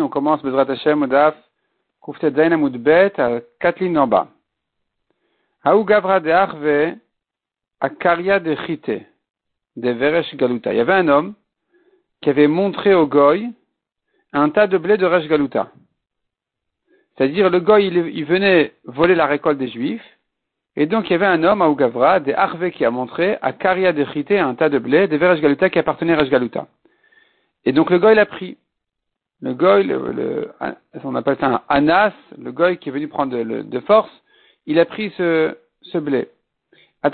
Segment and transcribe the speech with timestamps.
[0.00, 1.34] on commence Bezrat Hashem au Daf
[2.02, 4.28] Kuf Zain Amud Bet à Katlin en bas.
[5.64, 6.96] Haou Gavra de Arve
[7.80, 9.02] Akaria de Chite
[9.76, 10.72] de Veresh Galuta.
[10.72, 11.34] Il y avait un homme
[12.22, 13.50] qui avait montré au Goy
[14.32, 15.70] un tas de blé de Resh Galuta.
[17.16, 20.18] C'est-à-dire le Goy il, il, venait voler la récolte des Juifs
[20.74, 23.52] et donc il y avait un homme à Gavra de Arve qui a montré à
[23.52, 26.66] Karia de Chite un tas de blé de Veresh Galuta qui appartenait à Resh Galuta.
[27.66, 28.56] Et donc le goy l'a pris.
[29.42, 30.50] Le goy, le, le,
[31.04, 34.10] on appelle ça un anas, le goy qui est venu prendre de, de force,
[34.64, 36.28] il a pris ce, ce blé.
[37.04, 37.08] Il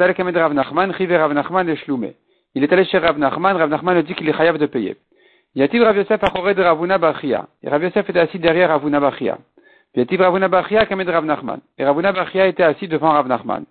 [2.65, 4.97] est allé chez Rav Nachman, Rav Nachman a dit qu'il est chayav de payer.
[5.55, 7.47] Yativ Rav Yosef achoré de Ravuna Bachia.
[7.63, 9.39] Et Rav Yosef était assis derrière Ravuna Bachia.
[9.95, 11.61] Yativ Ravuna Bachia kamed Rav Nachman.
[11.77, 13.65] Et Ravuna Bachia était assis devant Rav Nachman.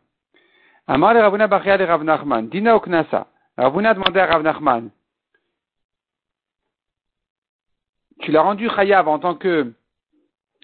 [0.87, 2.49] Amar le Ravuna Bachia de Rav Nachman.
[2.49, 3.27] Dina Oknasa.
[3.57, 4.89] Ravuna demandait à Rav Nachman.
[8.19, 9.71] Tu l'as rendu chayav en tant que,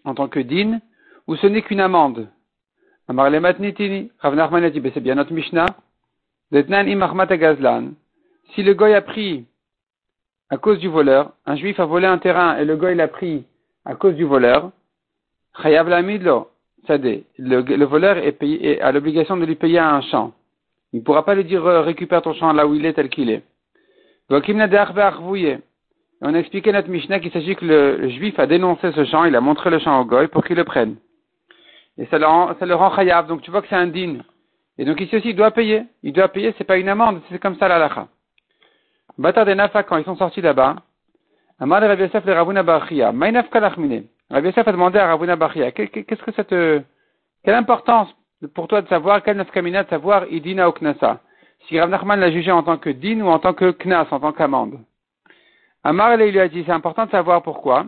[0.04, 0.80] en tant que din,
[1.28, 2.28] ou ce n'est qu'une amende?
[3.08, 5.66] Amar le Rav Nachman dit, c'est bien notre Mishnah.
[6.52, 9.46] Si le goy a pris
[10.50, 13.46] à cause du voleur, un juif a volé un terrain et le goy l'a pris
[13.86, 14.72] à cause du voleur,
[15.62, 16.50] chayav l'amidlo.
[16.90, 20.34] Le, le voleur est payé, a l'obligation de lui payer un champ.
[20.94, 23.30] Il ne pourra pas lui dire récupère ton champ là où il est tel qu'il
[23.30, 23.44] est.
[26.22, 29.36] On a expliqué notre Mishnah qu'il s'agit que le, juif a dénoncé ce champ, il
[29.36, 30.96] a montré le champ au goy pour qu'il le prenne.
[31.98, 34.20] Et ça le rend, ça le rend chayav, donc tu vois que c'est un din.
[34.78, 35.84] Et donc ici aussi, il doit payer.
[36.04, 38.08] Il doit payer, c'est pas une amende, c'est comme ça la lacha.
[39.18, 40.76] Batar des Nafa, quand ils sont sortis là-bas,
[41.60, 44.06] Amar Rabbi Yosef le Ravuna Bachia, Maïnaf Kalachmine.
[44.30, 46.82] Rabbi Yosef a demandé à Ravuna Bachia, qu'est-ce que ça te,
[47.44, 48.10] quelle importance
[48.54, 51.22] pour toi de savoir, quelle nafkamina de savoir idina ou knasa?
[51.68, 54.20] Si Rav Nachman l'a jugé en tant que din ou en tant que knas, en
[54.20, 54.80] tant qu'amende?
[55.88, 57.86] Amar il lui a dit, c'est important de savoir pourquoi.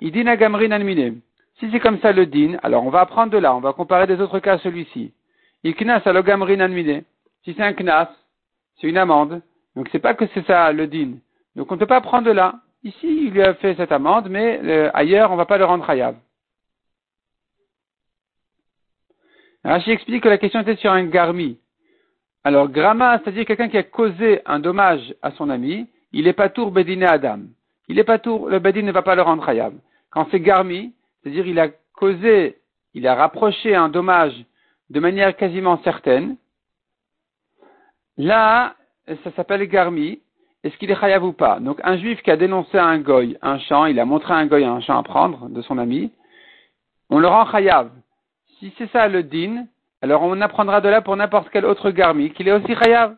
[0.00, 1.20] Il dit Nagamrin anmine.
[1.58, 4.06] Si c'est comme ça le din, alors on va apprendre de là, on va comparer
[4.06, 5.12] des autres cas à celui-ci.
[5.62, 7.02] Il knas alogamrin anmine.
[7.44, 8.08] Si c'est un knas,
[8.80, 9.42] c'est une amende.
[9.74, 11.18] Donc c'est pas que c'est ça le din.
[11.56, 12.54] Donc on ne peut pas prendre de là.
[12.84, 15.66] Ici, il lui a fait cette amende, mais euh, ailleurs, on ne va pas le
[15.66, 16.16] rendre hayav.
[19.62, 21.58] Rashi explique que la question était sur un garmi.
[22.44, 25.86] Alors, grama, c'est-à-dire quelqu'un qui a causé un dommage à son ami,
[26.16, 27.40] il est pas tour Bedine Adam.
[27.88, 29.74] Il est pas tour, le Bedin ne va pas le rendre hayab.
[30.10, 32.56] Quand c'est Garmi, c'est-à-dire il a causé,
[32.94, 34.34] il a rapproché un dommage
[34.88, 36.36] de manière quasiment certaine,
[38.16, 38.76] là,
[39.24, 40.20] ça s'appelle Garmi.
[40.64, 41.60] Est-ce qu'il est chayav ou pas?
[41.60, 44.64] Donc un juif qui a dénoncé un goy, un champ, il a montré un goy
[44.64, 46.12] un champ à prendre de son ami,
[47.10, 47.90] on le rend chayav.
[48.58, 49.66] Si c'est ça le din,
[50.00, 53.16] alors on apprendra de là pour n'importe quel autre garmi qu'il est aussi chayav.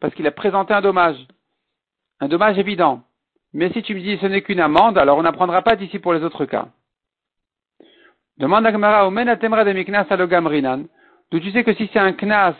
[0.00, 1.16] Parce qu'il a présenté un dommage
[2.20, 3.02] un dommage évident.
[3.52, 6.12] Mais si tu me dis ce n'est qu'une amende, alors on n'apprendra pas d'ici pour
[6.12, 6.68] les autres cas.
[8.38, 10.88] Demande à Gemara, de.
[11.30, 12.54] D'où tu sais que si c'est un knas,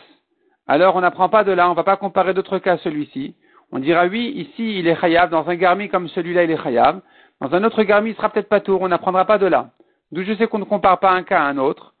[0.67, 3.35] alors on n'apprend pas de là, on ne va pas comparer d'autres cas à celui-ci.
[3.71, 7.01] On dira oui, ici il est chayav, dans un garmi comme celui-là il est chayav.
[7.39, 9.69] Dans un autre garmi il sera peut-être pas tour, on n'apprendra pas de là.
[10.11, 11.93] D'où je sais qu'on ne compare pas un cas à un autre.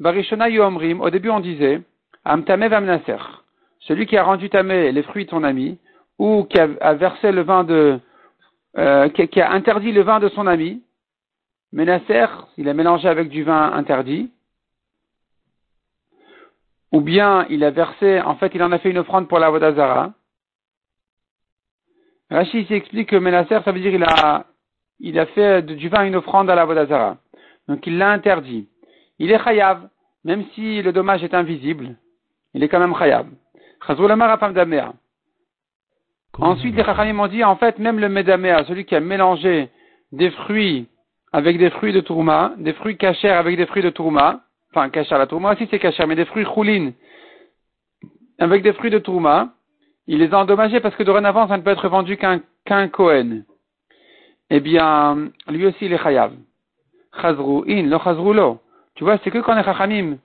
[0.00, 1.82] Barishona Yomrim, au début on disait,
[2.24, 3.22] Amtame Vamnaser.
[3.80, 5.78] Celui qui a rendu tamé les fruits de ton ami,
[6.20, 7.98] ou qui a, versé le vin de,
[8.76, 10.82] euh, qui, a interdit le vin de son ami,
[11.72, 12.26] Ménasser,
[12.58, 14.30] il a mélangé avec du vin interdit,
[16.92, 19.48] ou bien il a versé, en fait, il en a fait une offrande pour la
[19.48, 20.12] Vodazara.
[22.28, 24.44] Rachid explique que Ménasser, ça veut dire il a,
[24.98, 27.16] il a fait du vin une offrande à la Vodazara.
[27.66, 28.68] Donc il l'a interdit.
[29.18, 29.88] Il est chayav,
[30.24, 31.96] même si le dommage est invisible,
[32.52, 33.26] il est quand même chayav.
[36.38, 39.68] Ensuite, les Chachamim m'ont dit, en fait, même le Medamea, celui qui a mélangé
[40.12, 40.86] des fruits
[41.32, 44.40] avec des fruits de tourma, des fruits cachers avec des fruits de tourma,
[44.72, 46.92] enfin, cacher la tourma aussi c'est cacher, mais des fruits choulines
[48.40, 49.50] avec des fruits de tourma,
[50.06, 53.44] il les a endommagés parce que dorénavant, ça ne peut être vendu qu'un qu'un Kohen.
[54.48, 56.32] Eh bien, lui aussi, il est chayav.
[57.20, 58.58] Chazru in, lo.
[58.94, 60.16] Tu vois, c'est que quand les Chachamim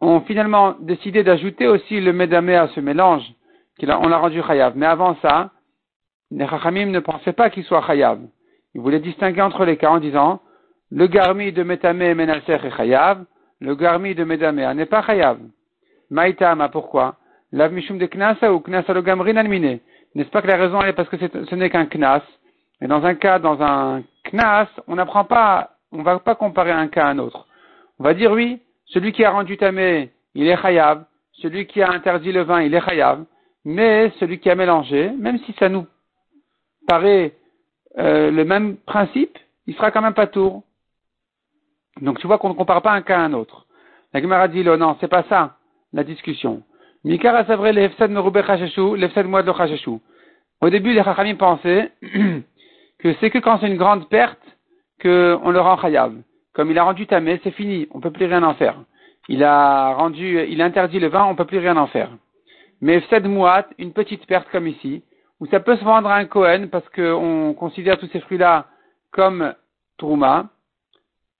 [0.00, 3.24] ont finalement décidé d'ajouter aussi le Medamé à ce mélange,
[3.84, 4.74] on l'a rendu chayav.
[4.76, 5.50] Mais avant ça,
[6.30, 8.20] les ne pensaient pas qu'il soit chayav.
[8.74, 10.40] Ils voulaient distinguer entre les cas en disant,
[10.90, 13.24] le garmi de Metamé Menalser est chayav,
[13.60, 15.38] le garmi de Medamé n'est pas chayav.
[16.10, 17.16] Maïtama, pourquoi?
[17.52, 19.80] Lav mishum de knasa ou knasa le gamrin alminé?
[20.14, 22.22] N'est-ce pas que la raison est parce que ce n'est qu'un knas?
[22.80, 26.88] Et dans un cas, dans un knas, on n'apprend pas, on va pas comparer un
[26.88, 27.46] cas à un autre.
[27.98, 31.04] On va dire oui, celui qui a rendu tamé, il est chayav.
[31.34, 33.24] Celui qui a interdit le vin, il est chayav.
[33.64, 35.86] Mais celui qui a mélangé, même si ça nous
[36.86, 37.32] paraît
[37.98, 40.62] euh, le même principe, il sera quand même pas tour.
[42.00, 43.66] Donc tu vois qu'on ne compare pas un cas à un autre.
[44.12, 45.56] La Gemara dit, non, c'est pas ça,
[45.92, 46.62] la discussion.
[47.04, 48.42] Mikara savrait les Hefsed Merube
[49.26, 49.98] Moed lo Chacheshu.
[50.60, 51.90] Au début, les Chachamim pensaient
[52.98, 54.40] que c'est que quand c'est une grande perte
[55.02, 56.14] qu'on le rend chayav.
[56.54, 58.76] Comme il a rendu tamé, c'est fini, on peut plus rien en faire.
[59.28, 62.10] Il a rendu, il a interdit le vin, on peut plus rien en faire.
[62.82, 65.02] Mais Efsed Mouat, une petite perte comme ici,
[65.40, 68.66] où ça peut se vendre à un Cohen parce qu'on considère tous ces fruits-là
[69.12, 69.54] comme
[69.98, 70.48] Trouma,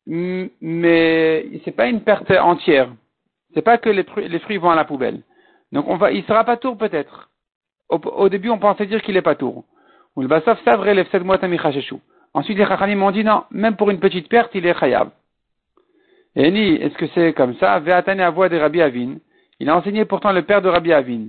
[0.07, 2.91] mais c'est pas une perte entière.
[3.55, 4.05] C'est pas que les
[4.39, 5.23] fruits, vont à la poubelle.
[5.73, 7.29] Donc on va, il sera pas tour peut-être.
[7.89, 9.65] Au, début, on pensait dire qu'il est pas tour.
[10.17, 11.23] Ou le basaf savre l'efsed
[12.35, 15.11] Ensuite, les chachamim m'ont dit non, même pour une petite perte, il est chayab.
[16.35, 17.79] Et ni, est-ce que c'est comme ça?
[17.81, 19.17] Ve'atane avoua de Rabbi Avin.
[19.63, 21.29] Il a enseigné pourtant le père de Rabbi Avin.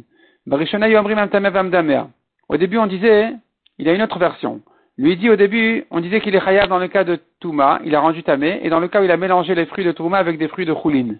[2.49, 3.31] Au début, on disait,
[3.77, 4.63] il a une autre version.
[4.97, 7.93] Lui dit au début, on disait qu'il est chayab dans le cas de Touma, il
[7.95, 10.17] a rendu tamé, et dans le cas où il a mélangé les fruits de Touma
[10.17, 11.13] avec des fruits de Choulin.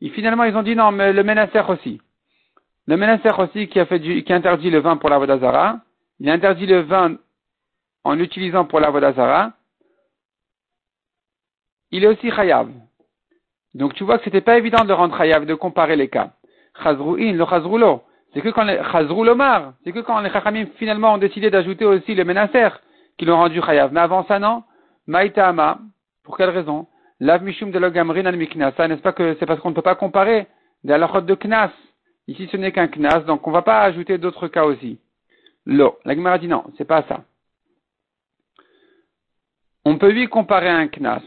[0.00, 2.00] Et finalement, ils ont dit non, mais le Menacer aussi.
[2.86, 5.80] Le Menacer aussi qui a fait qui interdit le vin pour la Vodazara,
[6.20, 7.18] il interdit le vin
[8.02, 9.52] en l'utilisant pour la Vodazara,
[11.90, 12.70] il est aussi chayav.
[13.74, 16.30] Donc tu vois que c'était pas évident de rendre chayav, de comparer les cas.
[16.82, 18.02] Chazru'in, le chazrulo.
[18.32, 22.14] C'est que quand les chazrulomar, c'est que quand les chachamim finalement ont décidé d'ajouter aussi
[22.14, 22.68] le menacer,
[23.16, 23.92] qui l'ont rendu chayav.
[23.92, 24.64] Mais avant ça, non?
[25.06, 25.78] Maïtama.
[26.24, 26.86] Pour quelle raison?
[27.20, 28.88] Lav mishum de logamrin al miknasa.
[28.88, 30.46] N'est-ce pas que c'est parce qu'on ne peut pas comparer
[30.88, 31.70] halachot de knas?
[32.26, 34.98] Ici, ce n'est qu'un knas, donc on ne va pas ajouter d'autres cas aussi.
[35.66, 35.98] Lo.
[36.04, 37.20] La Gemara dit non, c'est pas ça.
[39.84, 41.22] On peut lui comparer un knas,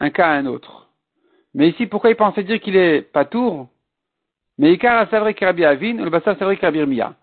[0.00, 0.89] un cas à un autre.
[1.54, 3.68] Mais ici, pourquoi il pensait dire qu'il est pas tour?
[4.58, 7.14] Mais Ikara c'est vrai Rabbi Avin, ou le Bassa c'est vrai Rabbi Irmia.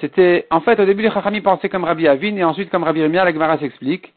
[0.00, 3.00] C'était, en fait, au début, les Chachami pensaient comme Rabbi Avin, et ensuite comme Rabbi
[3.00, 4.12] Irmia, la Gemara s'explique.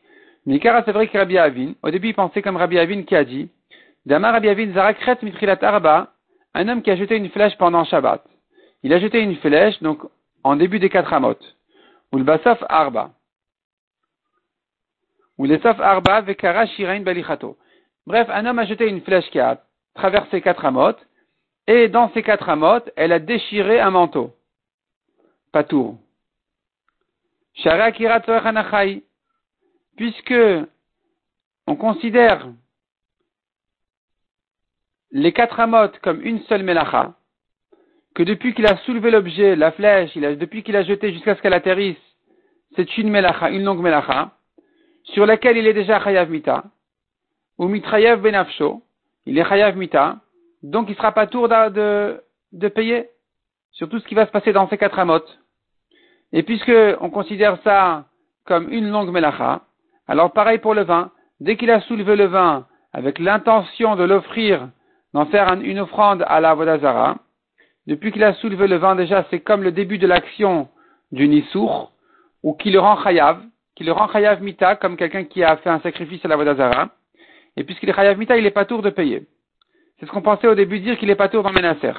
[0.46, 3.24] Mais Ikara c'est vrai Rabbi Avin, au début, il pensait comme Rabbi Avin qui a
[3.24, 3.50] dit,
[4.06, 6.14] Dama Rabbi Avin Zarakret Mitrilat Arba,
[6.54, 8.24] un homme qui a jeté une flèche pendant Shabbat.
[8.84, 10.02] Il a jeté une flèche, donc,
[10.44, 11.56] en début des quatre amotes.
[12.12, 12.26] Ou le
[12.70, 13.12] Arba.
[15.38, 17.58] Ou le Saf Arba Vekara Shirain Balichato.
[18.06, 19.64] Bref, un homme a jeté une flèche qui a
[19.94, 21.06] traversé quatre amotes,
[21.68, 24.36] et dans ces quatre amotes, elle a déchiré un manteau.
[25.52, 25.98] Patour.
[29.96, 30.34] Puisque
[31.68, 32.50] on considère
[35.12, 37.14] les quatre amotes comme une seule melacha,
[38.16, 41.54] que depuis qu'il a soulevé l'objet, la flèche, depuis qu'il a jeté jusqu'à ce qu'elle
[41.54, 41.98] atterrisse,
[42.76, 44.32] c'est une melacha, une longue melacha,
[45.04, 46.64] sur laquelle il est déjà chayav mita,
[47.58, 48.82] ou mitrayev benafsho,
[49.26, 50.18] il est chayav mita,
[50.64, 52.22] donc il sera pas tour de,
[52.52, 53.10] de, payer
[53.72, 55.40] sur tout ce qui va se passer dans ces quatre amotes.
[56.32, 58.06] Et puisque on considère ça
[58.46, 59.62] comme une longue melacha,
[60.08, 64.70] alors pareil pour le vin, dès qu'il a soulevé le vin avec l'intention de l'offrir,
[65.14, 67.18] d'en faire une offrande à la Vodazara,
[67.86, 70.70] depuis qu'il a soulevé le vin déjà, c'est comme le début de l'action
[71.12, 71.92] du Nissour,
[72.42, 73.42] ou qui le rend chayav,
[73.76, 76.90] qui le rend chayav mita, comme quelqu'un qui a fait un sacrifice à la Vodazara.
[77.58, 79.28] Et puisqu'il est chayav mita, il n'est pas tour de payer.
[80.00, 81.94] C'est ce qu'on pensait au début dire qu'il est pas tour dans Menacer.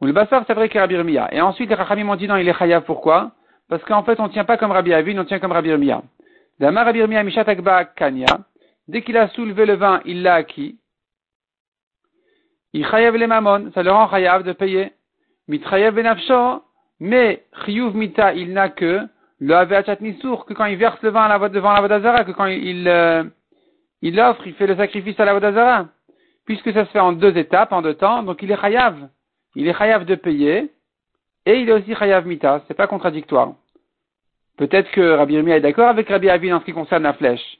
[0.00, 1.28] Ou le Bassar, c'est vrai qu'il est Rabbi Irmiya.
[1.32, 3.32] Et ensuite, les Rachamim ont dit non, il est chayav, pourquoi?
[3.68, 6.02] Parce qu'en fait, on tient pas comme Rabbi Avin, on tient comme Rabbi Irmiya.
[6.60, 8.26] Dama Rabbi Irmiya Mishatakba Kanya.
[8.88, 10.78] Dès qu'il a soulevé le vin, il l'a acquis.
[12.72, 14.92] Il chayav les mamon, ça le rend chayav de payer.
[15.48, 16.62] Mitrayev benafsho,
[17.00, 19.00] mais chiyuv mita, il n'a que
[19.38, 22.88] le aveachat nisour, que quand il verse le vin devant la vodazara, que quand il,
[22.88, 23.24] euh,
[24.02, 25.88] il offre, il fait le sacrifice à la vodazara.
[26.44, 29.08] Puisque ça se fait en deux étapes, en deux temps, donc il est chayav.
[29.56, 30.70] Il est chayav de payer,
[31.46, 33.54] et il est aussi chayav mita, c'est pas contradictoire.
[34.56, 37.58] Peut-être que Rabbi Irmia est d'accord avec Rabbi Avin en ce qui concerne la flèche.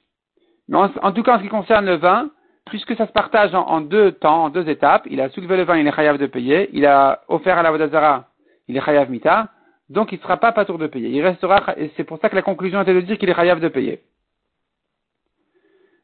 [0.68, 2.30] Mais en, tout cas, en ce qui concerne le vin,
[2.66, 5.76] puisque ça se partage en, deux temps, en deux étapes, il a soulevé le vin,
[5.78, 8.24] il est chayav de payer, il a offert à la Vodazara,
[8.66, 9.48] il est chayav mita,
[9.88, 11.10] donc il ne sera pas patour de payer.
[11.10, 13.60] Il restera, et c'est pour ça que la conclusion était de dire qu'il est chayav
[13.60, 14.00] de payer.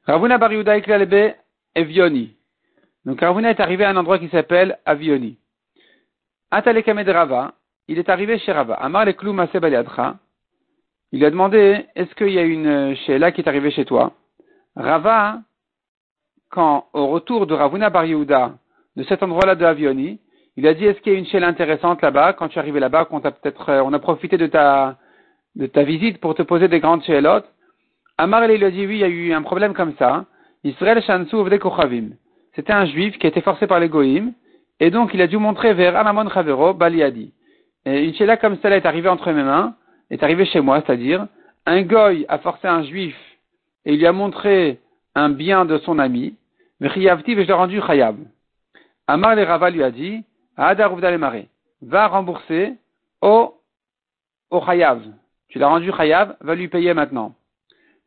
[0.06, 0.76] Ravuna Bar Yehuda
[1.74, 2.36] Evioni.
[3.04, 5.38] Donc Ravuna est arrivé à un endroit qui s'appelle Avioni.
[6.50, 7.54] Atalekamed Rava,
[7.88, 8.74] il est arrivé chez Rava.
[8.74, 9.14] Amar le
[11.12, 14.12] Il lui a demandé, est-ce qu'il y a une Sheila qui est arrivée chez toi?
[14.76, 15.40] Rava,
[16.50, 20.20] quand, au retour de Ravuna Bar de cet endroit-là de Avioni,
[20.56, 22.78] il a dit, est-ce qu'il y a une chaîne intéressante là-bas, quand tu es arrivé
[22.78, 24.98] là-bas, peut-être, euh, on a profité de ta,
[25.54, 27.50] de ta visite pour te poser des grandes chélotes.
[28.22, 30.26] Amar, il lui a dit, oui, il y a eu un problème comme ça.
[30.62, 31.36] Israël Shansu.
[32.54, 34.32] C'était un juif qui a été forcé par les Goïm,
[34.78, 37.32] et donc il a dû montrer vers Amamon Chavero, Baliadi.
[37.84, 39.74] Et une chéla comme celle-là est arrivée entre mes mains,
[40.08, 41.26] est arrivé chez moi, c'est-à-dire,
[41.66, 43.16] un goy a forcé un juif
[43.84, 44.78] et il lui a montré
[45.16, 46.36] un bien de son ami,
[46.78, 48.18] mais je l'ai rendu chayab.
[49.08, 50.22] Amar le Rava lui a dit,
[50.56, 50.94] Adar
[51.82, 52.74] va rembourser
[53.20, 53.54] au,
[54.50, 55.02] au chayav.
[55.48, 57.34] Tu l'as rendu chayav, va lui payer maintenant.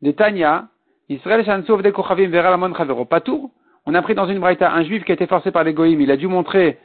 [0.02, 0.68] De Tanya,
[1.08, 3.04] Israël Shansov de Kochavim Vera Lamon Chavero.
[3.04, 3.50] Patour,
[3.86, 6.00] on a pris dans une braïta un juif qui a été forcé par les goïms,
[6.00, 6.78] il a dû montrer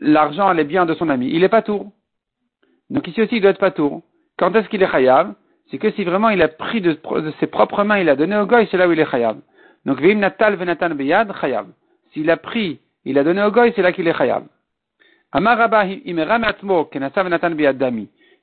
[0.00, 1.30] l'argent, les biens de son ami.
[1.32, 1.90] Il est patour.
[2.90, 4.02] Donc ici aussi, il doit être patour.
[4.38, 5.34] Quand est-ce qu'il est chayav?
[5.70, 6.98] C'est que si vraiment il a pris de,
[7.40, 9.38] ses propres mains, il a donné au goy, c'est là où il est chayav.
[9.84, 11.66] Donc Vim Natal Venatan Beyad, chayav.
[12.12, 14.44] S'il a pris, il a donné au goy, c'est là qu'il est chayav.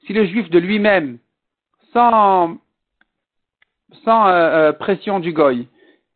[0.05, 1.17] Si le juif de lui-même,
[1.93, 2.57] sans,
[4.03, 5.67] sans euh, euh, pression du goy,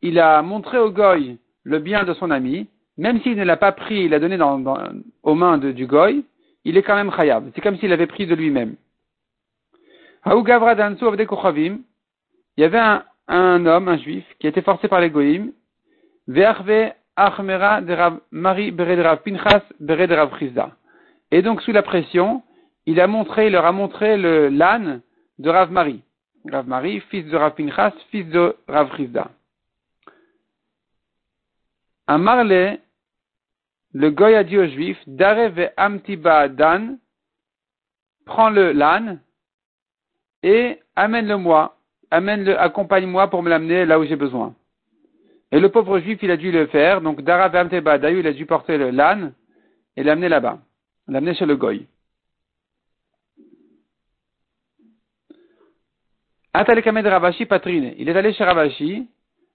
[0.02, 2.68] il a montré au goy le bien de son ami,
[2.98, 4.38] même s'il ne l'a pas pris, il l'a donné
[5.24, 6.24] aux mains de, du goy,
[6.66, 7.50] il est quand même chayab.
[7.54, 8.76] C'est comme s'il avait pris de lui-même.
[12.58, 12.80] Il y avait
[13.28, 15.10] un, homme, un juif, qui était forcé par les
[20.40, 20.72] Chizda.
[21.32, 22.42] Et donc, sous la pression,
[22.86, 25.02] il a montré, il leur a montré le l'âne
[25.40, 26.02] de Rav Mari.
[26.52, 28.90] Rav Mari, fils de Rav Pinchas, fils de Rav.
[32.08, 32.80] À Marley,
[33.94, 37.00] le goy a dit aux juifs, Dareve Amtiba Dan,
[38.26, 39.20] prends le l'âne
[40.44, 41.78] et amène-le-moi,
[42.12, 44.56] amène-le, accompagne-moi pour me l'amener là où j'ai besoin.
[45.52, 47.02] Et le pauvre juif, il a dû le faire.
[47.02, 49.34] Donc, Darav Dayu, il a dû porter l'âne
[49.96, 50.60] et l'amener là-bas.
[51.08, 51.88] L'amener chez le goy.
[56.64, 57.94] De Ravashi Patrine.
[57.98, 59.08] Il est allé chez Ravashi.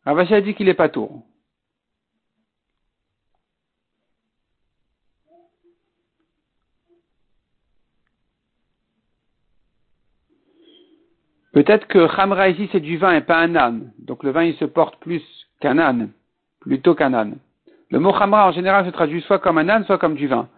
[0.05, 1.23] Ravashi a dit qu'il est pas tour.
[11.53, 13.93] Peut-être que Khamra ici c'est du vin et pas un âne.
[13.99, 15.23] Donc le vin il se porte plus
[15.61, 16.11] qu'un âne,
[16.61, 17.37] plutôt qu'un âne.
[17.91, 20.49] Le mot Khamra en général se traduit soit comme un âne, soit comme du vin.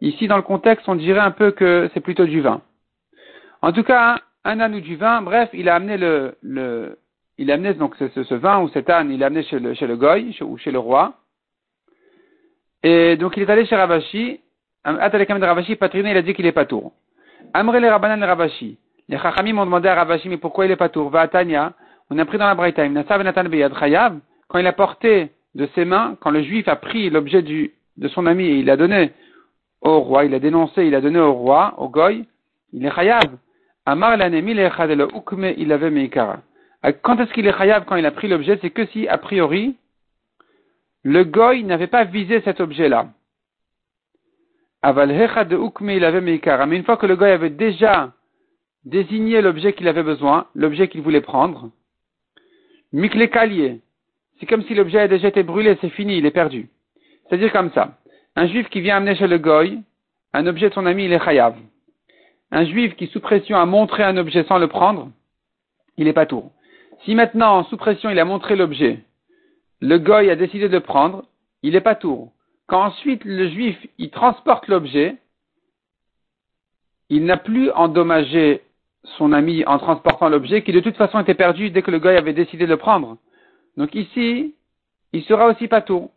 [0.00, 2.62] Ici dans le contexte on dirait un peu que c'est plutôt du vin.
[3.60, 6.98] En tout cas, un âne ou du vin, bref, il a amené le, le
[7.38, 9.74] il a amené donc ce, ce, vin ou cet âne, il l'a amené chez le,
[9.74, 11.14] chez le goy ou chez le roi.
[12.82, 14.40] Et donc il est allé chez Ravashi.
[14.84, 16.92] Atalekam de Ravashi, Patriné, il a dit qu'il est pas tour.
[17.52, 18.78] Amre le Rabbanan Ravashi.
[19.08, 21.10] Les Chachamim ont demandé à Ravashi, mais pourquoi il est pas tour?
[21.10, 21.72] Va Tanya,
[22.10, 22.86] on a pris dans la Braïta,
[24.48, 28.26] quand il a porté de ses mains, quand le juif a pris l'objet de son
[28.26, 29.12] ami et il l'a donné
[29.80, 32.24] au roi, il a dénoncé, il a donné au roi, au goy,
[32.72, 33.36] il est chayav.
[33.86, 36.10] Amar il avait.
[37.02, 38.58] Quand est-ce qu'il est chayav quand il a pris l'objet?
[38.60, 39.76] C'est que si, a priori,
[41.04, 43.08] le goy n'avait pas visé cet objet-là.
[44.82, 45.08] Aval
[45.48, 46.20] de ukme il avait.
[46.20, 46.40] Mais
[46.76, 48.12] une fois que le goy avait déjà
[48.84, 51.70] désigner l'objet qu'il avait besoin, l'objet qu'il voulait prendre.
[52.92, 53.28] Mikle.
[54.38, 56.68] C'est comme si l'objet a déjà été brûlé, c'est fini, il est perdu.
[57.28, 57.98] C'est-à-dire comme ça.
[58.34, 59.80] Un juif qui vient amener chez le goy,
[60.32, 61.54] un objet de son ami, il est chayav.
[62.50, 65.10] Un juif qui, sous pression, a montré un objet sans le prendre,
[65.96, 66.52] il est pas tour.
[67.04, 69.00] Si maintenant, sous pression, il a montré l'objet,
[69.80, 71.24] le goy a décidé de prendre,
[71.62, 72.32] il est pas tour.
[72.66, 75.16] Quand ensuite le juif, il transporte l'objet,
[77.08, 78.62] il n'a plus endommagé
[79.18, 82.16] son ami en transportant l'objet qui de toute façon était perdu dès que le gars
[82.16, 83.18] avait décidé de le prendre.
[83.76, 84.54] Donc ici,
[85.12, 86.10] il sera aussi pas tout,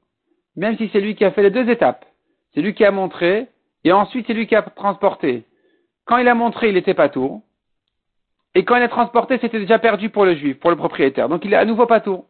[0.55, 2.05] même si c'est lui qui a fait les deux étapes.
[2.53, 3.47] C'est lui qui a montré,
[3.83, 5.43] et ensuite c'est lui qui a transporté.
[6.09, 7.43] Quand il a montré, il était pas tout,
[8.55, 11.29] et quand il a transporté, c'était déjà perdu pour le juif, pour le propriétaire.
[11.29, 12.25] Donc il est à nouveau pas tout.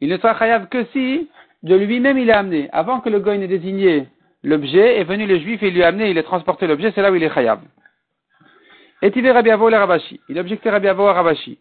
[0.00, 1.28] Il ne sera chayav que si
[1.62, 2.68] de lui-même il a amené.
[2.72, 4.08] Avant que le gars n'ait désigné
[4.42, 7.12] l'objet, est venu le juif et lui a amené, il a transporté l'objet, c'est là
[7.12, 7.60] où il est chayav.
[9.02, 10.18] Et il Rabbi Avo le Ravashi.
[10.28, 11.60] Il objectait Rabbi Avo à Ravashi.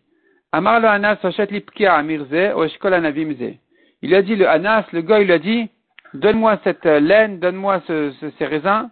[0.52, 2.66] Amar le Anas Sachet Lipkia ou.
[4.02, 5.70] Il a dit, le Anas, le il lui a dit,
[6.16, 8.90] donne-moi cette euh, laine, donne-moi ce, ces raisins.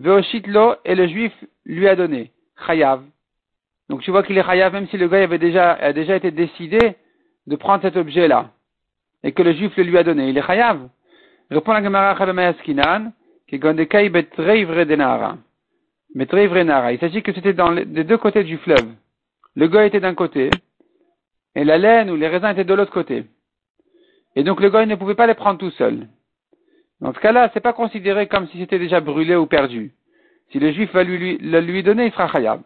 [0.00, 1.32] Veoshitlo, et le juif
[1.66, 2.32] lui a donné.
[2.66, 3.02] Chayav.
[3.88, 6.96] Donc tu vois qu'il est chayav, même si le gars avait déjà, déjà été décidé
[7.46, 8.50] de prendre cet objet-là.
[9.22, 10.30] Et que le juif le lui a donné.
[10.30, 10.88] Il est chayav.
[11.50, 13.12] Répond la Gemara Chavamayaskinan,
[13.46, 15.36] qui gondekai betrei denara.
[16.14, 18.88] Il s'agit que c'était dans les, deux côtés du fleuve.
[19.54, 20.50] Le goy était d'un côté,
[21.54, 23.24] et la laine ou les raisins étaient de l'autre côté.
[24.34, 26.08] Et donc le goy ne pouvait pas les prendre tout seul.
[27.00, 29.92] Dans ce cas-là, c'est pas considéré comme si c'était déjà brûlé ou perdu.
[30.52, 32.60] Si le juif va lui, le lui donner, il sera chayab.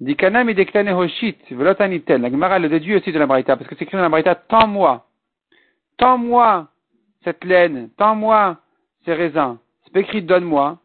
[0.00, 2.20] Dikanam et hoshit, velotanitel.
[2.20, 4.34] La Gemara le déduit aussi de la Braïta, parce que c'est écrit dans la Braïta,
[4.34, 5.06] tends-moi.
[5.96, 6.68] Tends-moi
[7.22, 8.58] cette laine, tends-moi
[9.04, 9.58] ces raisins.
[9.84, 10.78] C'est écrit donne-moi.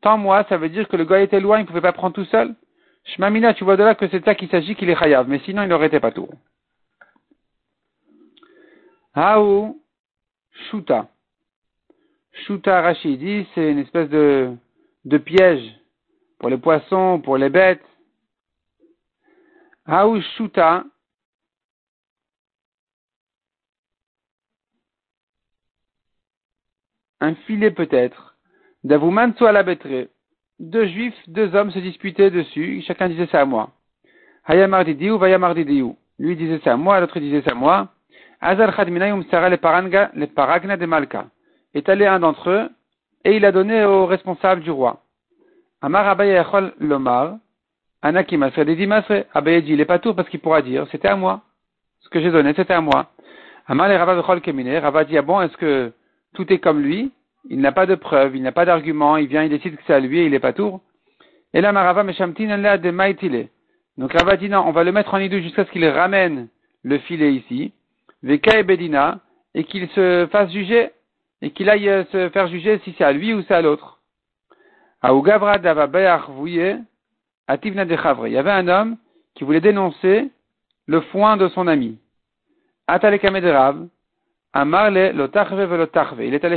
[0.00, 2.54] Tends-moi, ça veut dire que le gars était loin, il pouvait pas prendre tout seul.
[3.04, 5.62] Shmamina, tu vois de là que c'est ça qu'il s'agit qu'il est chayav, mais sinon
[5.62, 6.28] il n'aurait été pas tout.
[9.14, 9.80] Haou,
[10.70, 11.08] Shuta.
[12.44, 14.54] Shuta Rachidi, c'est une espèce de,
[15.04, 15.74] de piège
[16.38, 17.84] pour les poissons, pour les bêtes.
[19.86, 20.84] Haou Shuta,
[27.20, 28.36] un filet peut-être.
[28.84, 29.64] Davouman soit la.
[30.58, 33.70] Deux juifs, deux hommes se disputaient dessus, chacun disait ça à moi.
[34.44, 35.96] Hayamar Didiou, Vayamar Didiou.
[36.18, 37.92] Lui disait ça à moi, l'autre disait ça à moi.
[38.40, 41.26] Azar Khadminayum Sara le paragna de Malka.
[41.76, 42.70] Est allé un d'entre eux,
[43.26, 45.02] et il a donné au responsable du roi.
[45.82, 46.42] Amar Abaye
[46.80, 47.36] Lomar,
[48.00, 49.26] Anakim Masre Masre.
[49.34, 51.42] Abaye dit, il est pas tout parce qu'il pourra dire, c'était à moi.
[52.00, 53.10] Ce que j'ai donné, c'était à moi.
[53.66, 55.92] Amar le Rabba Kemine, Rabba dit, ah bon, est-ce que
[56.32, 57.12] tout est comme lui?
[57.50, 59.92] Il n'a pas de preuve, il n'a pas d'argument, il vient, il décide que c'est
[59.92, 60.80] à lui et il est pas tour.
[61.52, 63.48] Et là, Marava Meshamtin, de Maïtile.
[63.98, 66.48] Donc Rava dit non, on va le mettre en idou jusqu'à ce qu'il ramène
[66.84, 67.74] le filet ici.
[68.22, 69.20] Veka et Bedina,
[69.54, 70.92] et qu'il se fasse juger,
[71.42, 74.00] et qu'il aille euh, se faire juger si c'est à lui ou c'est à l'autre.
[75.02, 75.08] Il
[78.32, 78.96] y avait un homme
[79.34, 80.30] qui voulait dénoncer
[80.86, 81.98] le foin de son ami.
[82.88, 83.18] Il est allé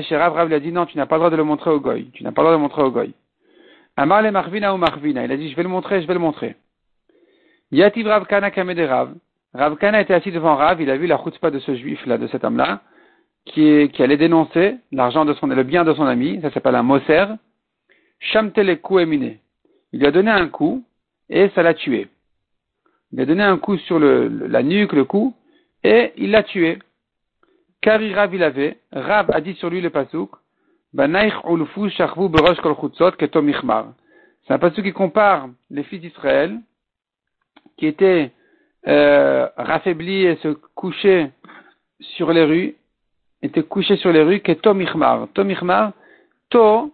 [0.03, 1.69] chez Rav, Rav lui a dit non, tu n'as pas le droit de le montrer
[1.69, 2.09] au goy.
[2.13, 3.13] Tu n'as pas le droit de le montrer au goy.
[3.97, 5.25] Amarle marvina ou marvina.
[5.25, 6.55] Il a dit je vais le montrer, je vais le montrer.
[7.71, 9.13] Yativ Rav Kana kamede Rav.
[9.79, 12.27] Kana était assis devant Rav, il a vu la chutzpah de ce juif là, de
[12.27, 12.81] cet homme-là,
[13.45, 16.83] qui, qui allait dénoncer l'argent de son, le bien de son ami, ça s'appelle un
[16.83, 17.25] moser.
[18.19, 19.37] Shamtele emine.
[19.91, 20.83] Il lui a donné un coup,
[21.29, 22.07] et ça l'a tué.
[23.11, 25.33] Il lui a donné un coup sur le, la nuque, le cou,
[25.83, 26.79] et il l'a tué.
[27.81, 30.31] Kari Rav il avait, Rav a dit sur lui le pasouk.
[30.95, 31.03] C'est
[34.53, 36.59] un pasouk qui compare les fils d'Israël,
[37.77, 38.31] qui étaient
[38.87, 41.31] euh, raffaiblis et se couchaient
[42.01, 42.75] sur les rues,
[43.41, 45.27] étaient couchés sur les rues, ketom ichmar.
[45.33, 45.93] Tom ichmar,
[46.49, 46.93] to,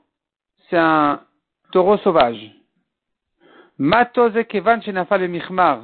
[0.69, 1.19] c'est un
[1.71, 2.51] taureau sauvage.
[3.77, 5.83] Matoze kevan shenafal michmar.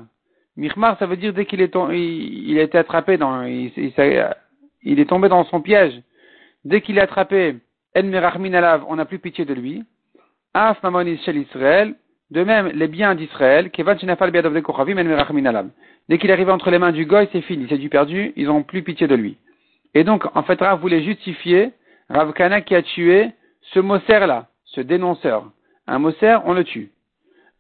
[0.57, 3.71] Michmar, ça veut dire dès qu'il est, il, a été attrapé dans, il,
[4.99, 6.01] est tombé dans son piège.
[6.65, 7.57] Dès qu'il est attrapé,
[7.95, 9.83] En Merachmin Alav, on n'a plus pitié de lui.
[10.53, 11.95] Af Mamonis Shel Israël,
[12.29, 15.69] de même les biens d'Israël, Kevan Shinafal Biadov de Kochavim En Merachmin.
[16.07, 18.63] Dès qu'il arrive entre les mains du Goy, c'est fini, c'est du perdu, ils n'ont
[18.63, 19.37] plus pitié de lui.
[19.93, 21.73] Et donc, en fait, Rav voulait justifier
[22.09, 23.31] Rav Kana qui a tué
[23.73, 25.51] ce Moser-là, ce dénonceur.
[25.87, 26.91] Un Moser, on le tue.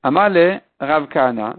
[0.03, 1.55] Amale Rav Kana.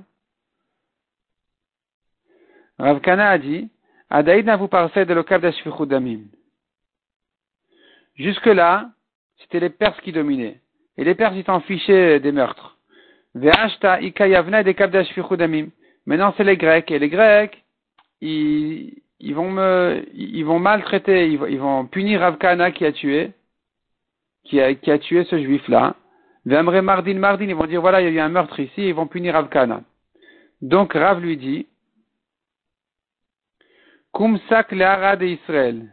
[2.78, 3.70] Rav Kana a dit,
[4.10, 5.40] Adaïdna vous parlez de l'okav
[5.86, 6.24] damim?
[8.14, 8.90] Jusque-là,
[9.38, 10.60] c'était les Perses qui dominaient.
[10.98, 12.76] Et les Perses, ils s'en fichaient des meurtres.
[13.34, 15.68] Ve'ashta ikayavna de damim.
[16.04, 16.90] Maintenant, c'est les Grecs.
[16.90, 17.64] Et les Grecs,
[18.20, 23.32] ils, ils vont me, ils vont maltraiter, ils vont, punir Ravkana qui a tué,
[24.44, 25.94] qui a, tué ce juif-là.
[26.44, 28.94] Ve'amre mardin mardin, ils vont dire, voilà, il y a eu un meurtre ici, ils
[28.94, 29.82] vont punir Ravkana.
[30.60, 31.68] Donc Rav lui dit,
[34.12, 35.88] Kumsak le de Israël.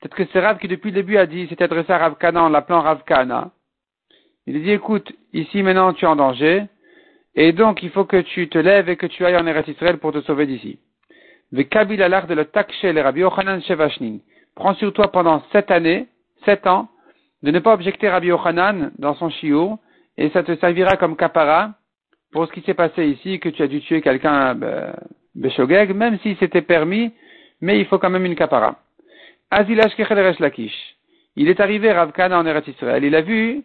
[0.00, 2.44] Peut-être que c'est Rav qui depuis le début a dit, s'est adressé à Rav Kana
[2.44, 3.50] en l'appelant Rav Kana.
[4.46, 6.66] Il a dit, écoute, ici maintenant tu es en danger,
[7.34, 9.98] et donc il faut que tu te lèves et que tu ailles en Eretz Israël
[9.98, 10.78] pour te sauver d'ici.
[11.70, 14.18] Kabil de le takshe le Rabbi Yochanan Shevashnin.
[14.54, 16.06] Prends sur toi pendant sept années,
[16.44, 16.88] sept ans,
[17.42, 19.78] de ne pas objecter Rabbi Yochanan dans son shiur,
[20.16, 21.72] et ça te servira comme kapara
[22.32, 24.94] pour ce qui s'est passé ici, que tu as dû tuer quelqu'un, ben,
[25.34, 27.12] Beshogeg, même si c'était permis,
[27.60, 28.76] mais il faut quand même une kapara.
[29.50, 30.96] Azilash Kechel Resh Lakish.
[31.36, 33.04] Il est arrivé Rav Kana en Eretz Israël.
[33.04, 33.62] Il a vu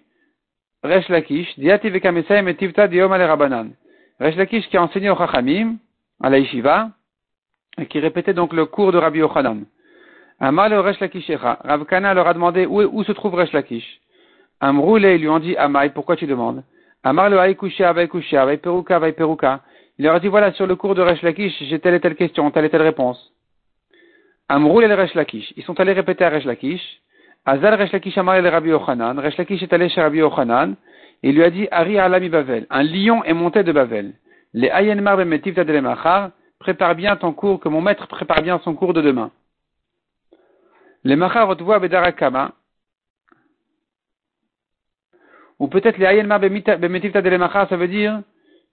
[0.84, 3.70] Resh Lakish, Diati et Tivta Diom Rabanan.
[4.20, 5.78] Resh Lakish qui a enseigné au Chachamim,
[6.22, 6.90] à la Yeshiva,
[7.86, 9.66] qui répétait donc le cours de Rabbi Yochanan.
[10.40, 11.60] Amal le Resh Lakishecha.
[11.64, 14.00] Rav Kana leur a demandé où, où se trouve Resh Lakish?
[14.60, 16.64] Amroule, ils lui ont dit, Amai, pourquoi tu demandes?
[17.04, 19.62] Amar le Haïkusha, Vaikusha, Vaiperuka, Vaiperuka.
[20.00, 22.16] Il leur a dit, voilà, sur le cours de Resh Lakish, j'ai telle et telle
[22.16, 23.34] question, telle et telle réponse.
[24.50, 25.54] Amroul et Resh Lakish.
[25.58, 26.82] Ils sont allés répéter à Resh Lakish.
[27.46, 29.20] Azal Resh Lakish Amar el Rabbi Yochanan.
[29.20, 30.76] Resh Lakish est allé chez Rabbi Yochanan.
[31.24, 32.66] Il lui a dit, Ari Alami Bavel.
[32.70, 34.14] Un lion est monté de Bavel.
[34.54, 36.32] Les Ayenmar Bemetiv Tadelemachar.
[36.68, 39.32] Prépare bien ton cours, que mon maître prépare bien son cours de demain.
[41.06, 42.52] Les Machar Otvoa Bedarakama.
[45.60, 48.22] Ou peut-être les Ayenmar Bemetiv Tadelemachar, ça veut dire,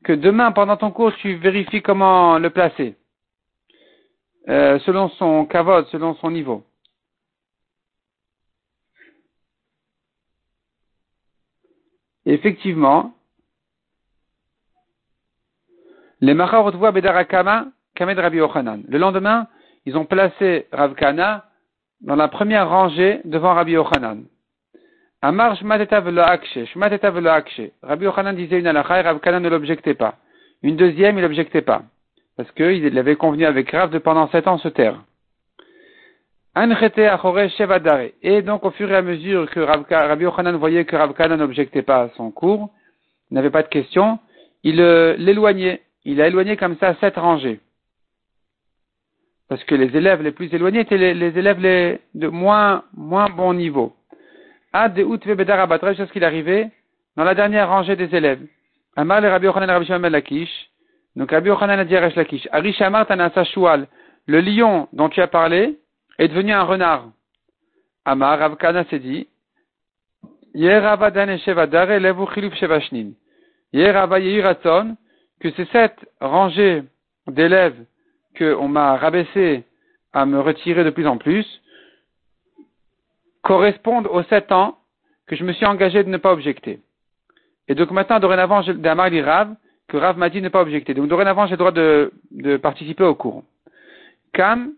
[0.02, 2.96] que demain, pendant ton cours, tu vérifies comment le placer,
[4.48, 6.64] euh, selon son kavod, selon son niveau.
[12.26, 13.14] effectivement,
[16.20, 17.66] Les Machar voient Bedarakama,
[17.98, 18.38] Rabbi.
[18.38, 19.46] Le lendemain,
[19.86, 21.44] ils ont placé Rav Kana
[22.00, 24.24] dans la première rangée devant Rabbi Yochanan.
[25.22, 27.70] Amar Shmateta velo akshe, Shmateta velo akshe.
[27.82, 30.16] Rabbi Yochanan disait une halakha et Rav Kana ne l'objectait pas.
[30.62, 31.82] Une deuxième, il n'objectait pas.
[32.36, 35.02] Parce qu'il avait convenu avec Rav de pendant sept ans se taire.
[38.22, 41.82] Et donc, au fur et à mesure que Rabbi Yochanan voyait que Rav Kana n'objectait
[41.82, 42.70] pas à son cours,
[43.30, 44.18] n'avait pas de questions,
[44.62, 45.82] il euh, l'éloignait.
[46.04, 47.60] Il a éloigné comme ça sept rangées.
[49.48, 53.52] Parce que les élèves les plus éloignés étaient les, élèves les, de moins, moins bon
[53.52, 53.94] niveau.
[54.72, 56.70] Ad de jusqu'à ce qu'il arrivait
[57.16, 58.40] dans la dernière rangée des élèves.
[58.96, 60.70] Amar le Rabbi Yochanan Rabbi Shimon Lakish.
[61.16, 63.86] Donc Rabbi Yochanan a dit à Lakish, Arishamar Tanasa Shual,
[64.26, 65.78] le lion dont tu as parlé
[66.18, 67.10] est devenu un renard.
[68.04, 69.28] Amar Rav Kana s'est dit,
[70.54, 73.12] Yerava Dan Shevadare Levu Chiluf Shevashnin.
[73.72, 74.96] Yerava Yiraton,
[75.40, 76.82] que ces sept rangées
[77.26, 77.84] d'élèves
[78.36, 79.64] qu'on m'a rabaissé
[80.12, 81.46] à me retirer de plus en plus,
[83.42, 84.78] correspondent aux sept ans
[85.26, 86.80] que je me suis engagé de ne pas objecter.
[87.68, 89.54] Et donc maintenant, dorénavant, d'Amar dit Rav,
[89.88, 90.94] que Rav m'a dit ne pas objecter.
[90.94, 93.44] Donc dorénavant, j'ai le droit de, de participer au cours.
[94.32, 94.72] Kam,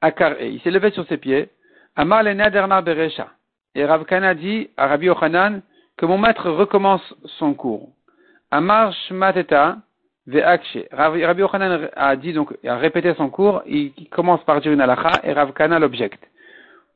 [0.00, 1.48] Akar, il s'est levé sur ses pieds.
[1.96, 3.28] Amar le Beresha.
[3.74, 5.62] Et Rav Kana dit à Rabbi Yochanan
[5.96, 7.90] que mon maître recommence son cours.
[8.50, 9.78] Amar Shmateta.
[10.28, 15.20] Rabbi Yochanan a dit donc, a répété son cours, il commence par dire une halakha
[15.24, 16.22] et Rav Kana l'objecte.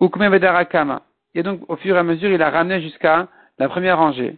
[0.00, 1.02] Ukme Vedarakama.
[1.34, 4.36] Et donc, au fur et à mesure, il a ramené jusqu'à la première rangée.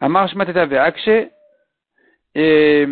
[0.00, 1.30] Amar Shmateta Ve'akshe.
[2.34, 2.86] Et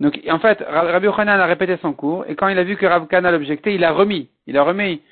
[0.00, 2.86] donc, en fait, Rabbi Yochanan a répété son cours, et quand il a vu que
[2.86, 4.28] Rav Kana l'objectait, il a remis.
[4.46, 5.02] Il a remis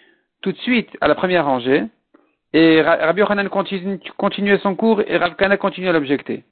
[0.43, 1.85] tout de suite à la première rangée,
[2.53, 6.45] et Rabbi Yochanan continuait son cours, et Rav Kana continuait à l'objecter.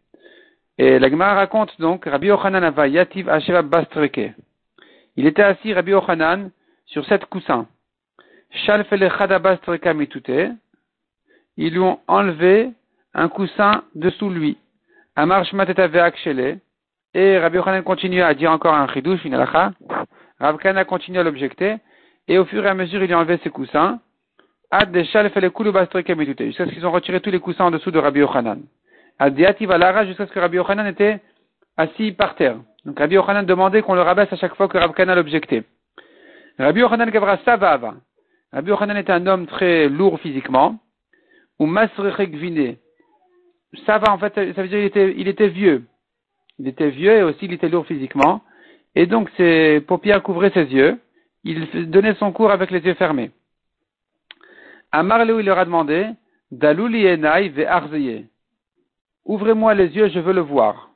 [0.79, 4.35] Et la Gemara raconte donc, Rabbi Yochanan ava yativ asheva bastreke.
[5.17, 6.51] Il était assis, Rabbi Yochanan,
[6.85, 7.67] sur sept coussins.
[8.51, 9.11] Shalfele
[9.41, 10.53] bastreka mitute.
[11.57, 12.71] Ils lui ont enlevé
[13.15, 14.59] un coussin dessous lui.
[15.17, 15.45] Amar.
[17.15, 19.73] Et Rabbi Yochanan continue à dire encore un chidouche, une alacha.
[20.39, 21.77] Rav Kana continue à l'objecter.
[22.29, 23.99] Et au fur et à mesure, il a enlevé ses coussins.
[24.71, 26.43] Ad fait kulu bastreke mitute.
[26.43, 28.61] Jusqu'à ce qu'ils ont retiré tous les coussins en dessous de Rabbi Yochanan.
[29.18, 31.20] Ad valara jusqu'à ce que Rabbi Yochanan était
[31.76, 32.59] assis par terre.
[32.85, 35.64] Donc Rabbi Yochanan demandait qu'on le rabaisse à chaque fois que Rav Kana l'objectait.
[36.59, 37.94] Rabbi Yochanan gavra savava.
[38.52, 40.79] Rabbi Yochanan était un homme très lourd physiquement.
[41.59, 42.76] Ou masrechek vine.
[43.85, 45.85] Sava, en fait, ça veut dire qu'il était, vieux.
[46.59, 48.42] Il était vieux et aussi il était lourd physiquement.
[48.94, 50.98] Et donc ses paupières couvraient ses yeux.
[51.44, 53.31] Il donnait son cours avec les yeux fermés.
[54.92, 56.07] À il leur a demandé,
[56.50, 57.66] Daluli enai ve
[59.27, 60.91] Ouvrez-moi les yeux, je veux le voir.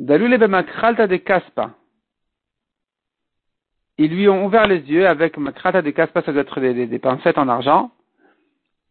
[0.00, 0.14] De.
[3.96, 7.38] Ils lui ont ouvert les yeux avec makralta de kaspa, ça doit être des, pincettes
[7.38, 7.92] en argent.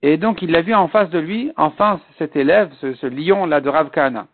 [0.01, 3.69] Et donc il l'a vu en face de lui, enfin cet élève, ce, lion-là de
[3.69, 4.27] Ravkana.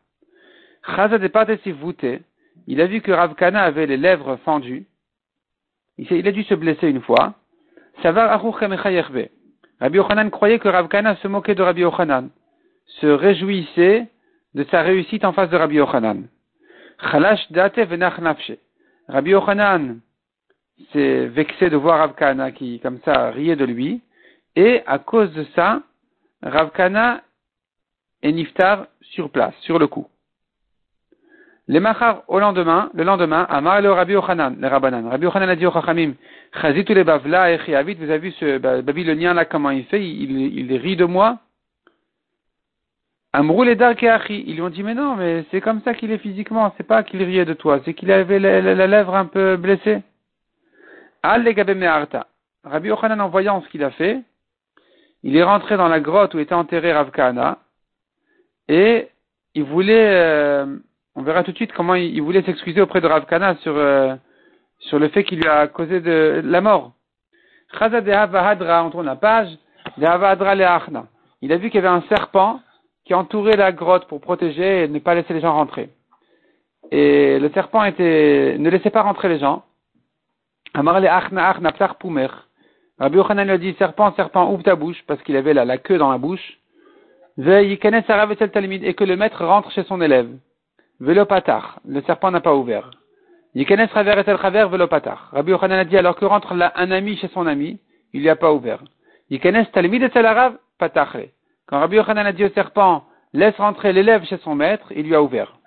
[2.67, 4.85] Il a vu que Ravkana avait les lèvres fendues.
[5.97, 7.33] Il, a dû se blesser une fois.
[8.03, 12.29] Rabbi Yochanan croyait que Ravkana se moquait de Rabbi Yochanan
[13.01, 14.07] se réjouissait
[14.55, 16.27] de sa réussite en face de Rabbi Yochanan.
[17.11, 18.19] Chalash date venach.
[19.07, 19.99] Rabbi Yochanan
[20.91, 24.01] s'est vexé de voir Ravkana qui, comme ça, riait de lui.
[24.55, 25.81] Et à cause de ça,
[26.41, 27.21] Ravkana
[28.23, 30.07] est niftar sur place, sur le coup.
[31.67, 35.07] Les machar au lendemain, le lendemain, Amar le Rabbi Yochanan, le Rabbanan.
[35.07, 36.13] Rabbi Yochanan a dit au Chachamim,
[36.59, 40.95] Chazitu le Bavla et vous avez vu ce Babylonien là, comment il fait, il rit
[40.95, 41.37] de moi.
[43.33, 47.03] Ils lui ont dit, mais non, mais c'est comme ça qu'il est physiquement, c'est pas
[47.03, 50.01] qu'il riait de toi, c'est qu'il avait la, lèvre un peu blessée.
[51.21, 54.19] Rabbi Yochanan, en voyant ce qu'il a fait,
[55.21, 57.59] il est rentré dans la grotte où était enterré Rav Kahana,
[58.67, 59.09] et
[59.53, 60.77] il voulait, euh,
[61.15, 64.15] on verra tout de suite comment il, voulait s'excuser auprès de Rav Kahana sur, euh,
[64.79, 66.93] sur le fait qu'il lui a causé de, la mort.
[67.79, 69.49] De on tourne la page,
[69.97, 71.05] de
[71.41, 72.61] Il a vu qu'il y avait un serpent
[73.09, 75.89] qui entourait la grotte pour protéger et ne pas laisser les gens rentrer.
[76.91, 79.63] Et le serpent était, ne laissait pas rentrer les gens.
[80.75, 80.91] Rabbi
[83.17, 86.11] Yochanan lui a dit, serpent, serpent, ouvre ta bouche, parce qu'il avait la, queue dans
[86.11, 86.59] la bouche.
[87.39, 90.29] Et que le maître rentre chez son élève.
[90.99, 91.79] Velopatar.
[91.87, 92.91] Le serpent n'a pas ouvert.
[93.55, 97.79] Rabbi Yochanan a dit, alors que rentre là un ami chez son ami,
[98.13, 98.83] il n'y a pas ouvert.
[101.69, 105.13] Quand Rabbi Yochanan a dit au serpent, laisse rentrer l'élève chez son maître, il lui
[105.13, 105.59] a ouvert.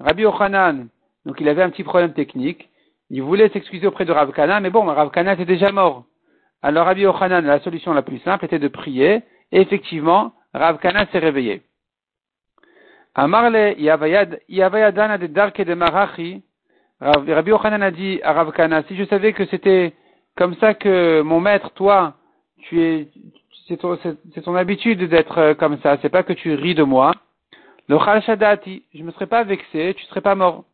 [0.00, 0.88] Rabbi Ochanan,
[1.26, 2.70] donc il avait un petit problème technique.
[3.10, 6.06] Il voulait s'excuser auprès de Rav Kana, mais bon, Rav Kana était déjà mort.
[6.62, 11.04] Alors Rabbi Ochanan, la solution la plus simple était de prier, et effectivement, Rav Kana
[11.08, 11.60] s'est réveillé.
[13.14, 16.42] Amarle Yavayadana de Darke de Marachi,
[16.98, 19.92] Rabbi Ochanan a dit à Rav Kana, si je savais que c'était
[20.34, 22.14] comme ça que mon maître, toi,
[22.62, 23.08] tu es,
[23.68, 27.12] c'est ton, habitude d'être euh, comme ça, c'est pas que tu ris de moi.
[27.88, 30.64] Le Shadati, je me serais pas vexé, tu serais pas mort.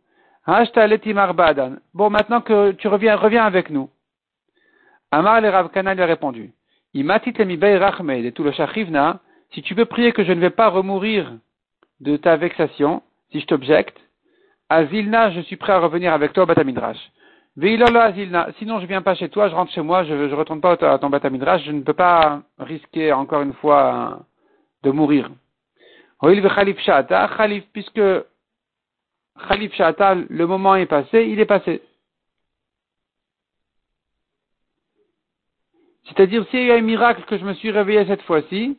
[0.47, 3.89] Bon, maintenant que tu reviens, reviens avec nous.
[5.11, 6.53] Amar le Rav Kana lui a répondu.
[6.95, 8.53] Imatit de tout le
[9.55, 11.33] si tu veux prier que je ne vais pas remourir
[12.01, 13.97] de ta vexation, si je t'objecte,
[14.69, 16.99] Azilna, je suis prêt à revenir avec toi au Batamidrash.
[17.55, 20.99] Sinon je viens pas chez toi, je rentre chez moi, je ne retourne pas à
[20.99, 24.21] ton Batamidrash, je ne peux pas risquer encore une fois
[24.83, 25.31] de mourir.
[27.73, 28.01] puisque
[29.49, 31.83] Khalif Shata, le moment est passé, il est passé.
[36.05, 38.79] C'est-à-dire, s'il y a un miracle que je me suis réveillé cette fois-ci,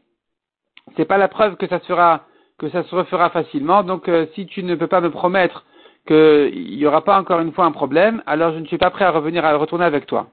[0.95, 2.19] c'est pas la preuve que ça se
[2.57, 3.83] que ça se refera facilement.
[3.83, 5.65] Donc, euh, si tu ne peux pas me promettre
[6.05, 9.05] qu'il n'y aura pas encore une fois un problème, alors je ne suis pas prêt
[9.05, 10.27] à revenir à retourner avec toi.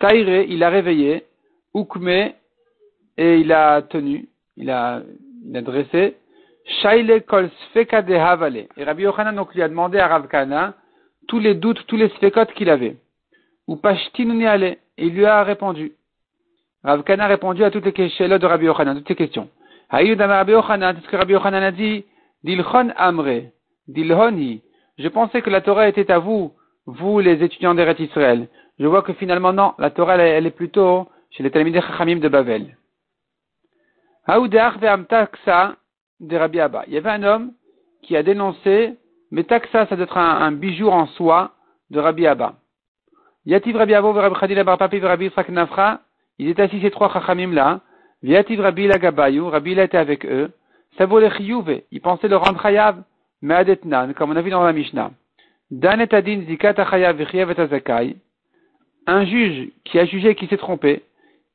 [0.00, 1.26] Taïre, il a réveillé,
[1.74, 5.02] Oukme, et il a tenu, il a,
[5.44, 6.16] il a dressé,
[6.64, 8.68] Shaile kol de havale.
[8.76, 10.74] Et Rabbi Yochanan donc lui a demandé à Rav Kana
[11.28, 12.96] tous les doutes, tous les sfekot qu'il avait.
[13.70, 14.78] Ou pashtin allé.
[14.98, 15.92] Et il lui a répondu.
[16.82, 19.48] Rav Kana a répondu à toutes les questions de Rabbi Yochanan, toutes les questions.
[19.88, 22.04] Haïdama Rabbi Yochanan, est-ce que Rabbi Yochanan a dit,
[22.42, 23.52] Dilchon amre,
[23.86, 24.62] dilhoni.
[24.98, 26.52] Je pensais que la Torah était à vous,
[26.86, 28.48] vous les étudiants d'Eret Israël
[28.80, 32.28] je vois que finalement, non, la Torah, elle, est plutôt chez les Talmudei Chachamim de
[32.28, 32.78] Bavel.
[36.20, 36.84] de Rabbi Abba.
[36.86, 37.52] Il y avait un homme
[38.02, 38.96] qui a dénoncé,
[39.30, 41.52] mais taxa, ça doit être un, bijou en soi
[41.90, 42.54] de Rabbi Abba.
[43.46, 46.00] Yativ Rabbi Abo, Rabbi Khadil Bar Papi, Rabbi Yitzhak Nafra,
[46.38, 47.80] ils étaient assis ces trois Chachamim là.
[48.22, 50.50] Yativ Rabbi Lagabayou, Rabbi était avec eux.
[50.98, 51.82] Vaut les chiyuve.
[51.90, 53.02] Ils pensaient le rendre chayav,
[53.40, 55.12] mais adetnan, comme on a vu dans la Mishnah.
[55.70, 58.16] Dan et adin zikat achayav et azakai
[59.06, 61.02] un juge qui a jugé qu'il s'est trompé,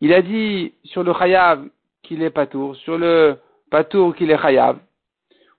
[0.02, 1.66] il a dit sur le chayav
[2.04, 3.38] qu'il est patour, sur le
[3.72, 4.78] patour qu'il est chayav,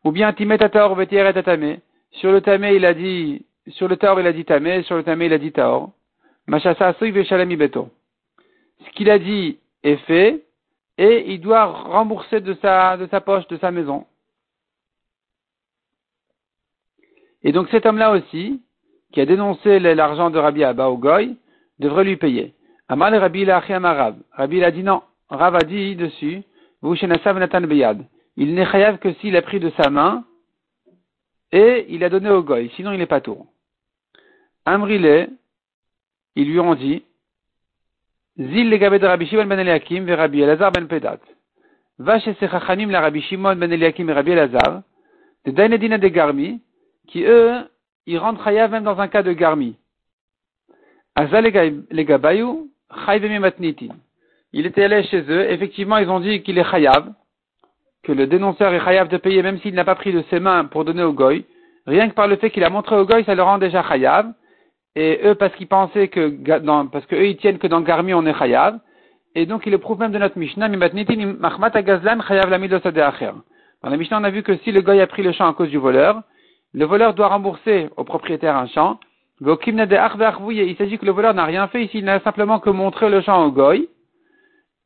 [0.05, 1.07] ou bien timetator et
[1.43, 1.81] tamé,
[2.13, 5.03] sur le tamé il a dit, sur le taor il a dit tamé, sur le
[5.03, 5.91] tamé il a dit taor.
[6.49, 7.05] Ce
[8.95, 10.45] qu'il a dit est fait,
[10.99, 14.07] et il doit rembourser de sa, de sa poche, de sa maison.
[17.43, 18.63] Et donc cet homme-là aussi,
[19.13, 21.37] qui a dénoncé l'argent de Rabbi Abba au Goy,
[21.79, 22.55] devrait lui payer.
[22.89, 24.17] Amal Rabbi Rab.
[24.33, 25.03] Rabbi a dit non.
[25.29, 26.43] Rav a dit dessus,
[28.37, 30.25] Il n'est chayav que s'il a pris de sa main
[31.53, 33.47] et il a donné au goy, sinon il n'est pas tour.
[34.65, 35.31] Amrile,
[36.37, 37.03] ils lui ont dit,
[38.39, 41.19] Zil le de Rabbi Shimon ben Eliakim ve Rabbi Elazar ben Pedat.
[41.99, 44.83] Va chez ces chachanim la Rabbi Shimon ben Eliakim et Rabbi Elazar,
[45.47, 46.61] de Dainedina de Garmi,
[47.09, 47.55] qui eux,
[48.05, 49.77] ils rentrent chayav même dans un cas de Garmi.
[54.53, 57.11] Il était allé chez eux, effectivement ils ont dit qu'il est chayav,
[58.03, 60.67] que le dénonceur est chayav de payer même s'il n'a pas pris de ses mains
[60.67, 61.47] pour donner au goy.
[61.87, 64.31] Rien que par le fait qu'il a montré au goy, ça le rend déjà chayav.
[64.97, 66.31] Et eux, parce qu'ils pensaient que,
[66.91, 68.79] parce que eux, ils tiennent que dans Garmi, on est chayav.
[69.35, 70.79] Et donc, il le prouve même de notre Mishnah, Dans
[73.91, 75.69] la Mishnah, on a vu que si le goy a pris le champ à cause
[75.69, 76.23] du voleur,
[76.73, 78.99] le voleur doit rembourser au propriétaire un champ,
[79.43, 81.85] il s'agit que le voleur n'a rien fait.
[81.85, 83.91] Ici, il n'a simplement que montré le champ au goy,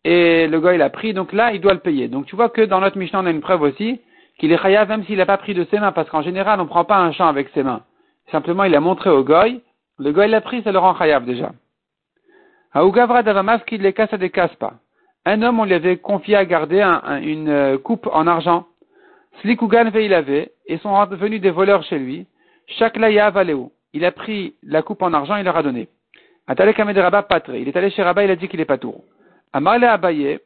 [0.05, 2.09] et le goy l'a pris, donc là, il doit le payer.
[2.09, 4.01] Donc tu vois que dans notre Mishnah, on a une preuve aussi
[4.39, 6.65] qu'il est chayav même s'il n'a pas pris de ses mains, parce qu'en général, on
[6.65, 7.83] ne prend pas un champ avec ses mains.
[8.33, 9.61] Simplement, il a montré au goy,
[10.01, 11.53] le goy l'a pris, ça le rend chayav déjà.
[15.27, 16.83] Un homme, on lui avait confié à garder
[17.23, 18.67] une euh, coupe en argent.
[19.41, 22.27] Slikugan il avait, et sont venus des voleurs chez lui.
[22.67, 25.89] Chaque laïa valéou il a pris la coupe en argent, il leur a donné.
[26.49, 29.05] Il est allé chez Rabba, il a dit qu'il est pas tour.
[29.53, 30.39] Amarle Abaye,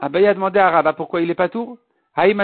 [0.00, 1.78] Abaye a demandé à Rabba pourquoi il est pas tour.
[2.16, 2.38] Cet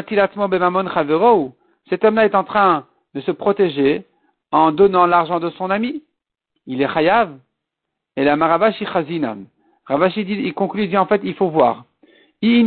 [2.04, 4.04] homme-là est en train de se protéger
[4.50, 6.02] en donnant l'argent de son ami.
[6.66, 7.38] Il est chayav.
[8.16, 9.46] Et la maravashi chazinam.
[9.86, 11.84] Ravashi dit, il conclut, il dit en fait, il faut voir.
[12.42, 12.64] Si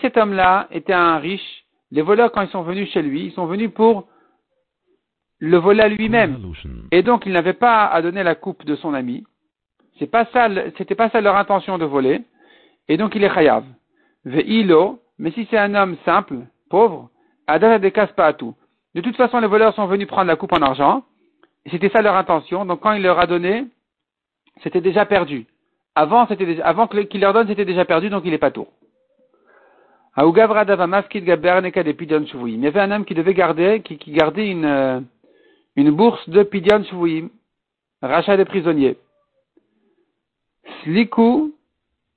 [0.00, 3.46] cet homme-là était un riche, les voleurs, quand ils sont venus chez lui, ils sont
[3.46, 4.08] venus pour
[5.38, 6.52] le volait lui-même.
[6.92, 9.24] Et donc, il n'avait pas à donner la coupe de son ami.
[9.98, 12.22] C'est pas ça, c'était pas ça leur intention de voler.
[12.88, 13.64] Et donc, il est chayav.
[14.24, 17.10] Ve'ilo, mais si c'est un homme simple, pauvre,
[17.46, 18.54] Adata à tout.
[18.94, 21.04] De toute façon, les voleurs sont venus prendre la coupe en argent.
[21.68, 22.64] C'était ça leur intention.
[22.64, 23.66] Donc, quand il leur a donné,
[24.62, 25.46] c'était déjà perdu.
[25.94, 26.26] Avant,
[26.62, 28.68] avant qu'il leur donne, c'était déjà perdu, donc il est pas tour.
[30.16, 30.40] Il y
[32.66, 35.00] avait un homme qui devait garder, qui, gardait une, euh,
[35.76, 36.82] une bourse de Pidion
[38.02, 38.96] rachat des prisonniers.
[40.82, 41.54] Sliku,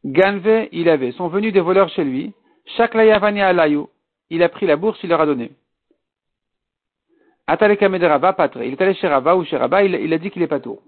[0.06, 1.12] Ganve, il avait.
[1.14, 2.34] Sont venus des voleurs chez lui.
[2.78, 3.90] Chaque alayou.
[4.30, 5.52] Il a pris la bourse, il leur a donné.
[7.46, 8.64] Patre.
[8.64, 10.82] Il est allé chez Rava ou chez Rava, il, a dit qu'il est pas tour.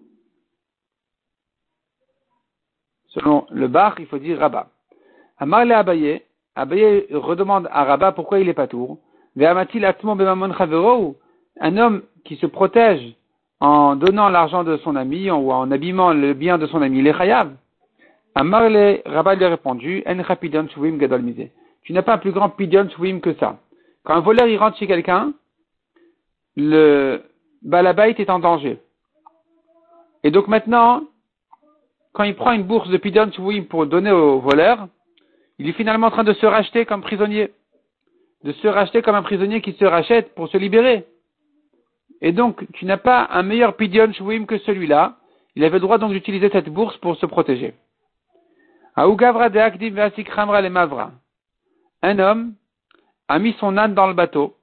[3.07, 4.67] Selon le bar, il faut dire Rabat.
[5.37, 6.21] Amar le Abaye,
[6.55, 8.97] Abaye redemande à Rabat pourquoi il est pas tour.
[9.37, 9.67] Un
[11.77, 13.15] homme qui se protège
[13.59, 17.07] en donnant l'argent de son ami ou en habillant le bien de son ami, il
[17.07, 17.51] est chayav.
[18.33, 20.15] Amar le Rabat lui a répondu, En
[21.83, 23.59] Tu n'as pas un plus grand pidon shuvim que ça.
[24.03, 25.33] Quand un voleur il rentre chez quelqu'un,
[26.55, 27.23] le
[27.61, 28.79] balabait est en danger.
[30.23, 31.03] Et donc maintenant,
[32.13, 33.29] quand il prend une bourse de Pidon
[33.69, 34.87] pour donner au voleur,
[35.59, 37.51] il est finalement en train de se racheter comme prisonnier.
[38.43, 41.05] De se racheter comme un prisonnier qui se rachète pour se libérer.
[42.21, 44.11] Et donc, tu n'as pas un meilleur Pidon
[44.45, 45.17] que celui-là.
[45.55, 47.73] Il avait le droit donc d'utiliser cette bourse pour se protéger.
[48.97, 49.05] Un
[52.19, 52.53] homme
[53.27, 54.55] a mis son âne dans le bateau.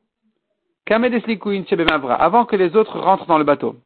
[0.89, 3.77] Avant que les autres rentrent dans le bateau.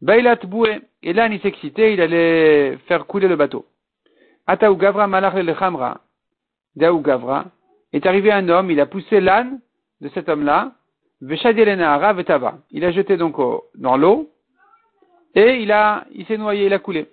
[0.00, 0.80] Bailat boué.
[1.02, 3.66] Et là, il s'excitait, il allait faire couler le bateau.
[4.46, 6.00] Ataou Gavra malach le chamra.
[6.76, 7.46] Daou Gavra.
[7.92, 9.60] Est arrivé un homme, il a poussé l'âne
[10.00, 10.72] de cet homme-là.
[11.20, 12.58] Veshadielena vetava.
[12.70, 13.36] Il a jeté donc
[13.76, 14.30] dans l'eau.
[15.34, 17.06] Et il a, s'est noyé, il a coulé.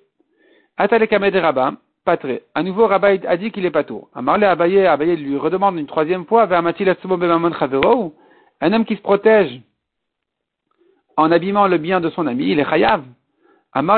[0.78, 1.74] Atale kamed Rabba.
[2.06, 2.42] Patre.
[2.56, 4.10] À nouveau, Rabba a dit qu'il est pas tour.
[4.16, 6.48] Amarle Abaye, Abaye lui redemande une troisième fois,
[8.62, 9.62] un homme qui se protège
[11.18, 13.04] en habillant le bien de son ami, il est chayav.
[13.74, 13.98] Amar.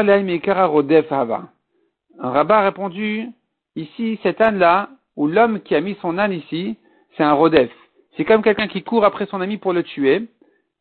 [2.20, 3.30] Un rabbin a répondu,
[3.76, 6.78] ici, cet âne-là, ou l'homme qui a mis son âne ici,
[7.16, 7.72] c'est un rodef.
[8.18, 10.28] C'est comme quelqu'un qui court après son ami pour le tuer,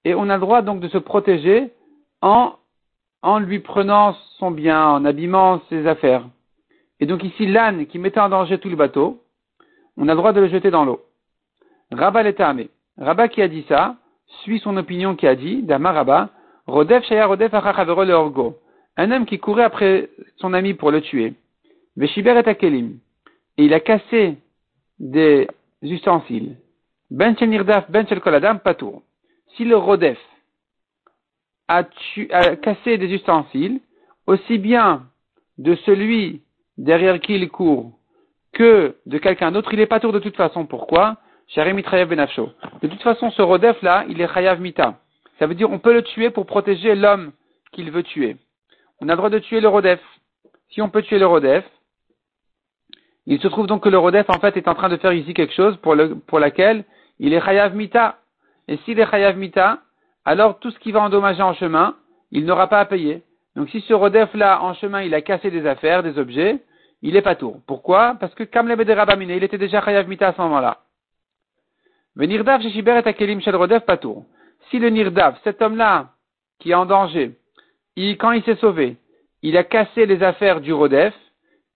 [0.05, 1.71] et on a le droit donc de se protéger
[2.23, 2.55] en,
[3.23, 6.25] en lui prenant son bien, en habillant ses affaires.
[7.01, 9.23] Et donc ici, l'âne qui mettait en danger tout le bateau,
[9.97, 11.03] on a le droit de le jeter dans l'eau.
[11.93, 12.71] Rabat l'étamé.
[13.01, 13.97] Rabat qui a dit ça,
[14.43, 16.31] suit son opinion qui a dit, d'Amaraba,
[16.67, 18.59] Rodef Shaya Rodef Orgo.
[18.97, 21.35] Un homme qui courait après son ami pour le tuer.
[21.97, 22.99] Veshiber et Akelim.
[23.57, 24.37] Et il a cassé
[24.99, 25.49] des
[25.83, 26.57] ustensiles.
[27.11, 29.03] Ben Nirdaf, Ben Koladam, Patour.
[29.57, 30.19] Si le Rodef
[31.69, 31.83] a,
[32.31, 33.81] a cassé des ustensiles,
[34.27, 35.07] aussi bien
[35.59, 36.43] de celui
[36.79, 37.93] derrière qui il court
[38.53, 40.67] que de quelqu'un d'autre, il est pas tour de toute façon.
[40.67, 41.17] Pourquoi?
[41.57, 44.95] De toute façon, ce rodef là, il est chayav mita.
[45.39, 47.33] Ça veut dire on peut le tuer pour protéger l'homme
[47.73, 48.37] qu'il veut tuer.
[49.01, 50.01] On a le droit de tuer le rodef.
[50.71, 51.65] Si on peut tuer le rodef,
[53.27, 55.35] il se trouve donc que le rodef en fait est en train de faire ici
[55.35, 56.85] quelque chose pour, le, pour laquelle
[57.19, 58.19] il est chayav mita.
[58.69, 59.81] Et s'il est chayav mita,
[60.25, 61.97] alors tout ce qui va endommager en chemin,
[62.31, 63.25] il n'aura pas à payer.
[63.57, 66.61] Donc si ce rodef là en chemin il a cassé des affaires, des objets,
[67.03, 67.61] il est pas tour.
[67.67, 68.15] Pourquoi?
[68.21, 70.79] Parce que comme il était déjà chayav mita à ce moment-là.
[72.17, 72.27] Si
[74.79, 76.11] le Nirdav, cet homme-là,
[76.59, 77.39] qui est en danger,
[77.97, 78.97] il, quand il s'est sauvé,
[79.43, 81.15] il a cassé les affaires du Rodef,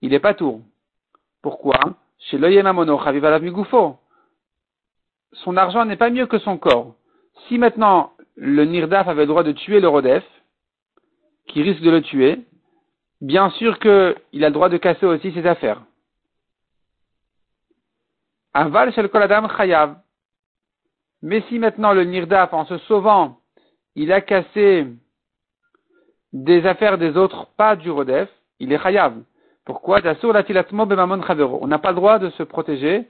[0.01, 0.61] il est pas tour.
[1.41, 1.79] Pourquoi?
[2.19, 2.37] Chez
[5.33, 6.95] Son argent n'est pas mieux que son corps.
[7.47, 10.23] Si maintenant le Nirdaf avait le droit de tuer le Rodef,
[11.47, 12.41] qui risque de le tuer,
[13.21, 15.81] bien sûr qu'il a le droit de casser aussi ses affaires.
[18.53, 19.97] Aval shel koladam chayav.
[21.25, 23.39] Mais si maintenant le Nirdaf, en se sauvant,
[23.95, 24.85] il a cassé
[26.33, 29.15] des affaires des autres, pas du Rodef, il est chayav.
[29.65, 33.07] Pourquoi On n'a pas le droit de se protéger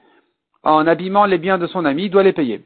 [0.64, 2.64] en abîmant les biens de son ami, il doit les payer.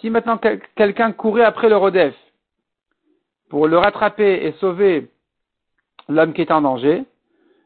[0.00, 0.38] Si maintenant
[0.76, 2.14] quelqu'un courait après le Rodef
[3.48, 5.08] pour le rattraper et sauver
[6.06, 7.04] l'homme qui est en danger,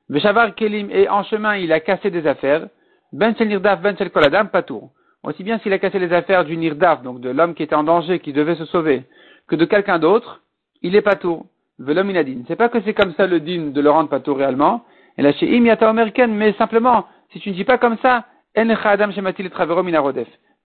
[0.08, 2.68] et en chemin il a cassé des affaires,
[3.12, 4.90] ben shel nirdaf, ben shel koladam, patour.
[5.22, 7.84] Aussi bien s'il a cassé les affaires du nirdaf, donc de l'homme qui était en
[7.84, 9.04] danger, qui devait se sauver,
[9.48, 10.42] que de quelqu'un d'autre,
[10.82, 11.46] il est patour.
[11.78, 12.42] Velom inadin.
[12.46, 14.84] C'est pas que c'est comme ça le din de le rendre patour réellement.
[15.18, 18.26] Et là, chez im yata mais simplement, si tu ne dis pas comme ça,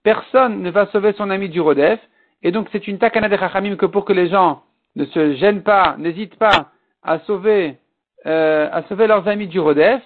[0.04, 2.00] personne ne va sauver son ami du Rodef,
[2.43, 4.64] et donc c'est une takana de Chachamim que pour que les gens
[4.95, 6.72] ne se gênent pas, n'hésitent pas
[7.04, 7.78] à sauver,
[8.26, 10.02] euh, à sauver leurs amis du Rodef,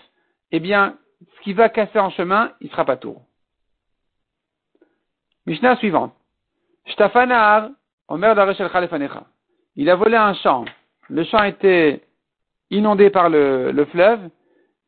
[0.52, 0.96] eh bien,
[1.42, 3.24] ce qui va casser en chemin, il sera pas tour.
[5.48, 6.14] Mishnah suivante.
[6.86, 7.70] Shtafanar,
[8.08, 9.24] Omer Khalefanecha.
[9.76, 10.66] Il a volé un champ.
[11.10, 12.04] Le champ était
[12.70, 14.20] inondé par le, le, fleuve.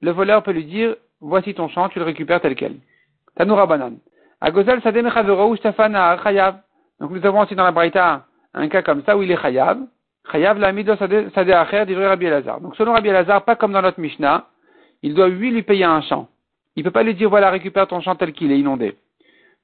[0.01, 2.75] Le voleur peut lui dire, voici ton champ, tu le récupères tel quel.
[3.35, 3.97] Tanoura banan.
[4.39, 6.57] Agozal Shtafanar Chayav.
[6.99, 9.79] Donc nous avons aussi dans la Braïta un cas comme ça où il est Chayav.
[10.31, 12.61] Chayav la mido sade acher d'ivrei Rabbi Elazar.
[12.61, 14.45] Donc selon Rabbi Elazar, pas comme dans notre Mishnah,
[15.01, 16.29] il doit lui lui payer un champ.
[16.75, 18.95] Il ne peut pas lui dire voilà récupère ton champ tel qu'il est inondé.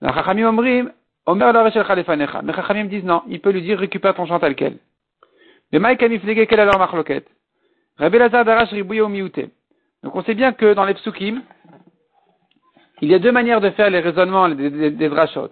[0.01, 0.51] Chachamim
[2.86, 4.78] disent non, il peut lui dire récupère ton champ tel quel.
[5.72, 7.24] Mais Maïk Amiflege quel alors marloquet.
[7.97, 9.49] Rabbi Elazar darash ribouye au miouté.
[10.03, 11.41] Donc on sait bien que dans les psukim,
[13.01, 15.51] il y a deux manières de faire les raisonnements des, des, drachot.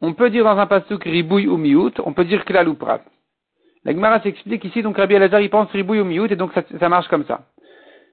[0.00, 3.00] On peut dire dans un pasuk ribouille ou miout, on peut dire klal ou prat.
[3.84, 6.62] La Gemara s'explique ici, donc Rabbi Elazar, il pense ribouille ou miout, et donc ça,
[6.78, 7.42] ça marche comme ça.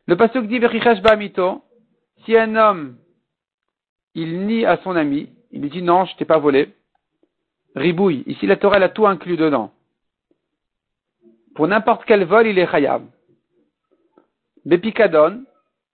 [0.08, 1.62] Le pasuk dit ba mito,
[2.24, 2.98] si un homme,
[4.16, 6.74] il nie à son ami, il lui dit non, je t'ai pas volé,
[7.76, 8.24] ribouille.
[8.28, 9.72] Ici, la Torah, elle a tout inclus dedans.
[11.56, 13.04] Pour n'importe quel vol, il est chayab.
[14.66, 15.44] Bepikadon,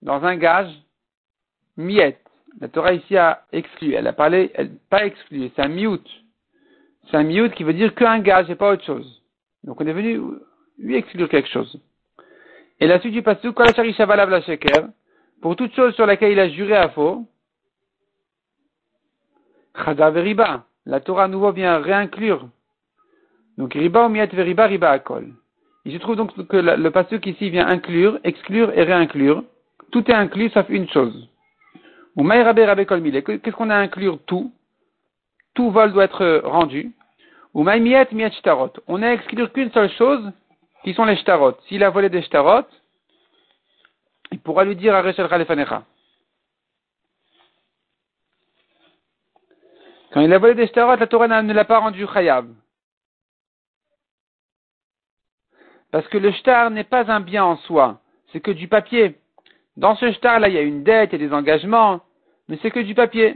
[0.02, 0.72] dans un gage,
[1.78, 2.22] miette.
[2.60, 3.94] La Torah ici a exclu.
[3.94, 6.10] Elle a parlé, elle, pas exclu, c'est un mute.
[7.10, 9.22] C'est un mute qui veut dire qu'un gage et pas autre chose.
[9.64, 10.22] Donc on est venu
[10.78, 11.80] lui exclure quelque chose.
[12.80, 13.52] Et la suite du passage,
[15.46, 17.24] pour toute chose sur laquelle il a juré à faux,
[19.76, 22.48] Riba, la Torah à nouveau vient réinclure.
[23.56, 25.36] Donc riba miet veriba riba akol.
[25.86, 29.44] Il se trouve donc que le passage ici vient inclure, exclure et réinclure.
[29.92, 31.30] Tout est inclus sauf une chose.
[32.16, 34.52] Ou Qu'est-ce qu'on a à inclure tout?
[35.54, 36.92] Tout vol doit être rendu.
[37.54, 38.32] Ou miet miet.
[38.88, 40.32] On a à exclure qu'une seule chose,
[40.84, 41.54] qui sont les shtarot.
[41.68, 42.66] S'il a volé des shtarot,
[44.32, 45.84] il pourra lui dire à Rechel Khalefanecha.
[50.16, 52.48] Quand il a volé des shtarot, la Torah ne l'a pas rendu chayav.
[55.92, 58.00] Parce que le shtar n'est pas un bien en soi,
[58.32, 59.16] c'est que du papier.
[59.76, 62.00] Dans ce shtar là, il y a une dette, il y a des engagements,
[62.48, 63.36] mais c'est que du papier.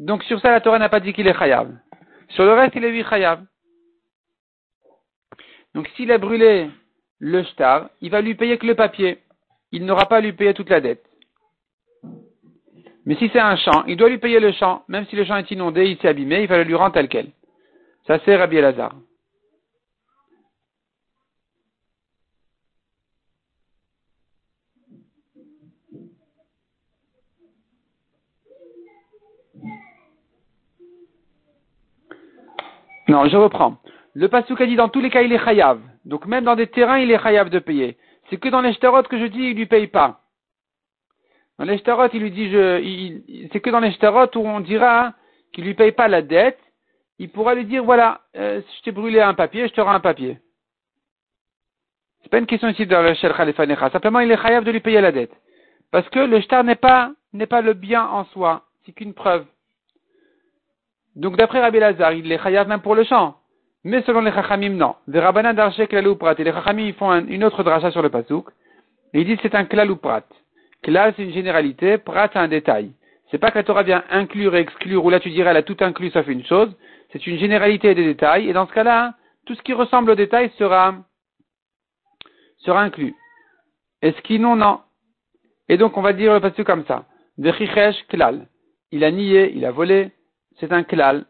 [0.00, 1.72] Donc sur ça, la Torah n'a pas dit qu'il est chayav.
[2.30, 3.44] Sur le reste, il est lui chayav.
[5.74, 6.68] Donc s'il a brûlé
[7.20, 9.21] le shtar, il va lui payer que le papier.
[9.72, 11.04] Il n'aura pas à lui payer toute la dette.
[13.04, 15.36] Mais si c'est un champ, il doit lui payer le champ, même si le champ
[15.36, 17.30] est inondé, il s'est abîmé, il va le lui rendre tel quel.
[18.06, 18.94] Ça c'est Rabbi Elazar.
[33.08, 33.76] Non, je reprends.
[34.14, 35.80] Le Passouk a dit dans tous les cas il est chayav.
[36.04, 37.98] Donc même dans des terrains il est chayav de payer.
[38.32, 40.22] C'est que dans les que je dis il lui paye pas.
[41.58, 41.82] Dans les
[42.14, 43.94] il lui dit je, c'est que dans les
[44.36, 45.12] où on dira
[45.52, 46.58] qu'il lui paye pas la dette,
[47.18, 50.00] il pourra lui dire voilà, euh, je t'ai brûlé un papier, je te rends un
[50.00, 50.38] papier.
[52.22, 55.02] C'est pas une question ici de la Khalifa Simplement il est chayav de lui payer
[55.02, 55.34] la dette.
[55.90, 58.64] Parce que le shtar n'est pas, n'est pas le bien en soi.
[58.86, 59.44] C'est qu'une preuve.
[61.16, 63.41] Donc d'après Rabbi Lazar, il est chayav même pour le champ.
[63.84, 64.94] Mais selon les chachamim, non.
[65.08, 66.34] Des rabbanan d'arché klalou prat.
[66.38, 68.50] Et les chachamim, font une autre dracha sur le pasouk.
[69.12, 70.24] Et ils disent c'est un klalou prat.
[70.82, 72.92] Klal, c'est une généralité, prat, c'est un détail.
[73.30, 75.62] C'est pas que la Torah vient inclure et exclure, ou là tu dirais elle a
[75.62, 76.70] tout inclus sauf une chose.
[77.12, 78.48] C'est une généralité des détails.
[78.48, 79.14] Et dans ce cas-là,
[79.46, 80.96] tout ce qui ressemble au détail sera,
[82.58, 83.14] sera inclus.
[84.02, 84.80] Et ce qui non, non.
[85.68, 87.04] Et donc on va dire le pasouk comme ça.
[87.38, 88.48] Vechichesh klal.
[88.90, 90.12] Il a nié, il a volé,
[90.58, 91.24] c'est un klal.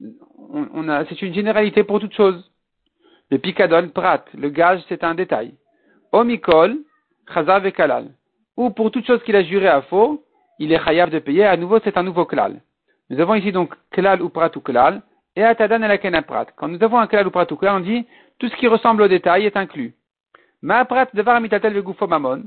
[0.00, 2.50] C'est une généralité pour toute chose.
[3.30, 5.54] Le picadon, prat, le gage, c'est un détail.
[6.12, 6.78] Omikol,
[7.32, 8.10] chazav et kalal.
[8.56, 10.24] Ou pour toute chose qu'il a juré à faux,
[10.58, 11.44] il est chayav de payer.
[11.44, 12.60] À nouveau, c'est un nouveau klal.
[13.10, 15.02] Nous avons ici donc klal ou prat ou klal,
[15.34, 16.46] et atadan et la prat.
[16.56, 18.06] Quand nous avons un klal ou prat ou klal, on dit
[18.38, 19.94] tout ce qui ressemble au détail est inclus.
[20.62, 22.44] Ma prat devar mitatel mamon.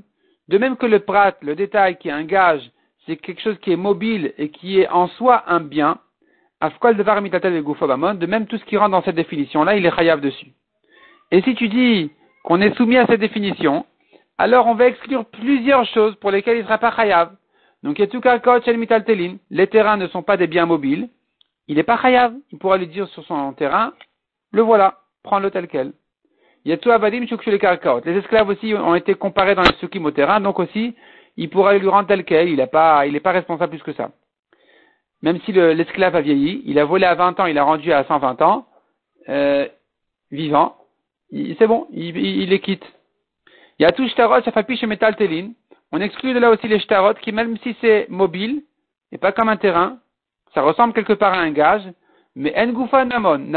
[0.48, 2.72] De même que le prat, le détail qui est un gage,
[3.06, 6.00] c'est quelque chose qui est mobile et qui est en soi un bien,
[6.62, 10.52] de même tout ce qui rentre dans cette définition-là, il est chayav dessus.
[11.32, 12.12] Et si tu dis
[12.44, 13.86] qu'on est soumis à cette définition,
[14.38, 17.32] alors on va exclure plusieurs choses pour lesquelles il ne sera pas chayav.
[17.84, 18.08] Donc, les
[19.68, 21.08] terrains ne sont pas des biens mobiles,
[21.70, 22.34] il n'est pas chayav.
[22.52, 23.94] Il pourra lui dire sur son terrain,
[24.52, 25.94] le voilà, prends-le tel quel.
[26.66, 30.94] Les esclaves aussi ont été comparés dans les sukim au terrain, donc aussi,
[31.38, 34.12] il pourra lui rendre tel quel, il n'est pas responsable plus que ça.
[35.22, 38.04] Même si l'esclave a vieilli, il a volé à 20 ans, il a rendu à
[38.06, 38.66] 120 ans,
[39.28, 39.68] euh,
[40.32, 40.78] vivant,
[41.32, 42.86] c'est bon, il, il, les quitte.
[43.78, 45.16] Il y a tout shtarot, ça fait chez Metal
[45.92, 48.64] On exclut de là aussi les shtarot qui, même si c'est mobile,
[49.12, 50.00] et pas comme un terrain,
[50.54, 51.84] ça ressemble quelque part à un gage,
[52.36, 53.52] mais en namon,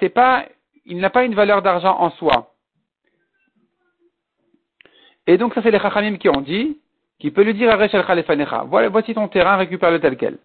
[0.00, 0.46] c'est pas,
[0.86, 2.54] il n'a pas une valeur d'argent en soi.
[5.26, 6.78] Et donc ça c'est les chachamim qui ont dit,
[7.20, 10.38] qui peut lui dire à Rechel Khalefanecha, voici ton terrain, récupère-le tel quel.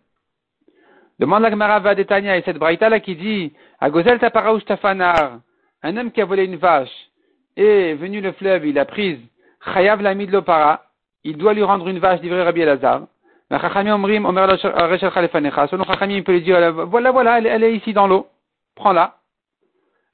[1.20, 5.40] Demande la Gemara Vadetania et cette braïta là qui dit, à Gozel Tafanar,
[5.84, 6.92] un homme qui a volé une vache,
[7.56, 9.20] est venu le fleuve, il a prise,
[9.74, 10.84] Chayav la para,
[11.24, 13.08] il doit lui rendre une vache livrée Rabbi Elazar.
[13.50, 13.60] Selon
[15.84, 18.28] Chachamim, il peut lui dire, voilà, voilà, elle, est ici dans l'eau,
[18.76, 19.16] prends-la.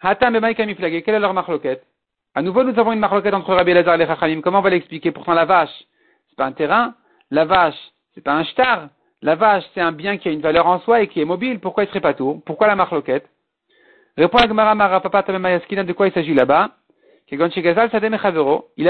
[0.02, 1.84] Hatam et quelle est leur marloquette?
[2.36, 4.42] À nouveau, nous avons une marloquette entre Rabbi Elazar et les Chachamim.
[4.42, 5.12] Comment on va l'expliquer?
[5.12, 5.74] Pourtant, la vache,
[6.30, 6.96] c'est pas un terrain.
[7.30, 7.78] La vache,
[8.14, 8.90] c'est pas un shtar.
[9.24, 11.62] La vache, c'est un bien qui a une valeur en soi et qui est mobile.
[11.62, 12.44] Pourquoi il serait pas tout?
[12.46, 13.26] Pourquoi la marloquette?
[14.18, 16.72] Répond à Gemara Marapapa de quoi il s'agit là-bas?
[17.32, 17.42] Il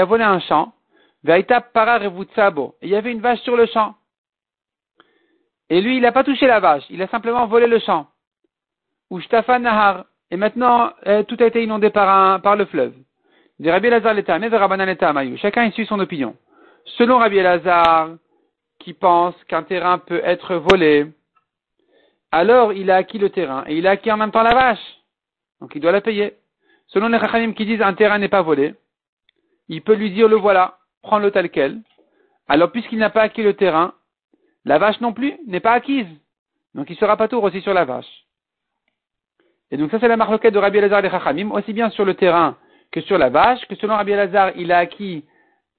[0.00, 0.72] a volé un champ.
[1.22, 3.94] Il y avait une vache sur le champ.
[5.70, 6.82] Et lui, il n'a pas touché la vache.
[6.90, 8.08] Il a simplement volé le champ.
[9.60, 10.04] Nahar.
[10.32, 12.94] Et maintenant, euh, tout a été inondé par, un, par le fleuve.
[15.36, 16.34] Chacun suit son opinion.
[16.98, 18.08] Selon Rabbi Elazar,
[18.84, 21.06] qui pense qu'un terrain peut être volé,
[22.30, 24.86] alors il a acquis le terrain et il a acquis en même temps la vache.
[25.60, 26.34] Donc il doit la payer.
[26.88, 28.74] Selon les Rachamim qui disent un terrain n'est pas volé,
[29.68, 31.80] il peut lui dire le voilà, prends-le tel quel.
[32.46, 33.94] Alors puisqu'il n'a pas acquis le terrain,
[34.66, 36.08] la vache non plus n'est pas acquise.
[36.74, 38.26] Donc il sera pas tour aussi sur la vache.
[39.70, 42.14] Et donc ça c'est la marloquette de Rabbi Elazar et Chachamim, aussi bien sur le
[42.14, 42.58] terrain
[42.92, 45.24] que sur la vache, que selon Rabbi Elazar, il a acquis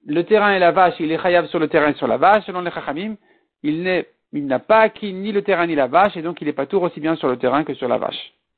[0.06, 2.44] le terrain et la vache, il est chayav sur le terrain et sur la vache.
[2.44, 3.16] Selon les chachamim,
[3.62, 6.66] il n'a pas acquis ni le terrain ni la vache, et donc il est pas
[6.66, 8.32] tour aussi bien sur le terrain que sur la vache.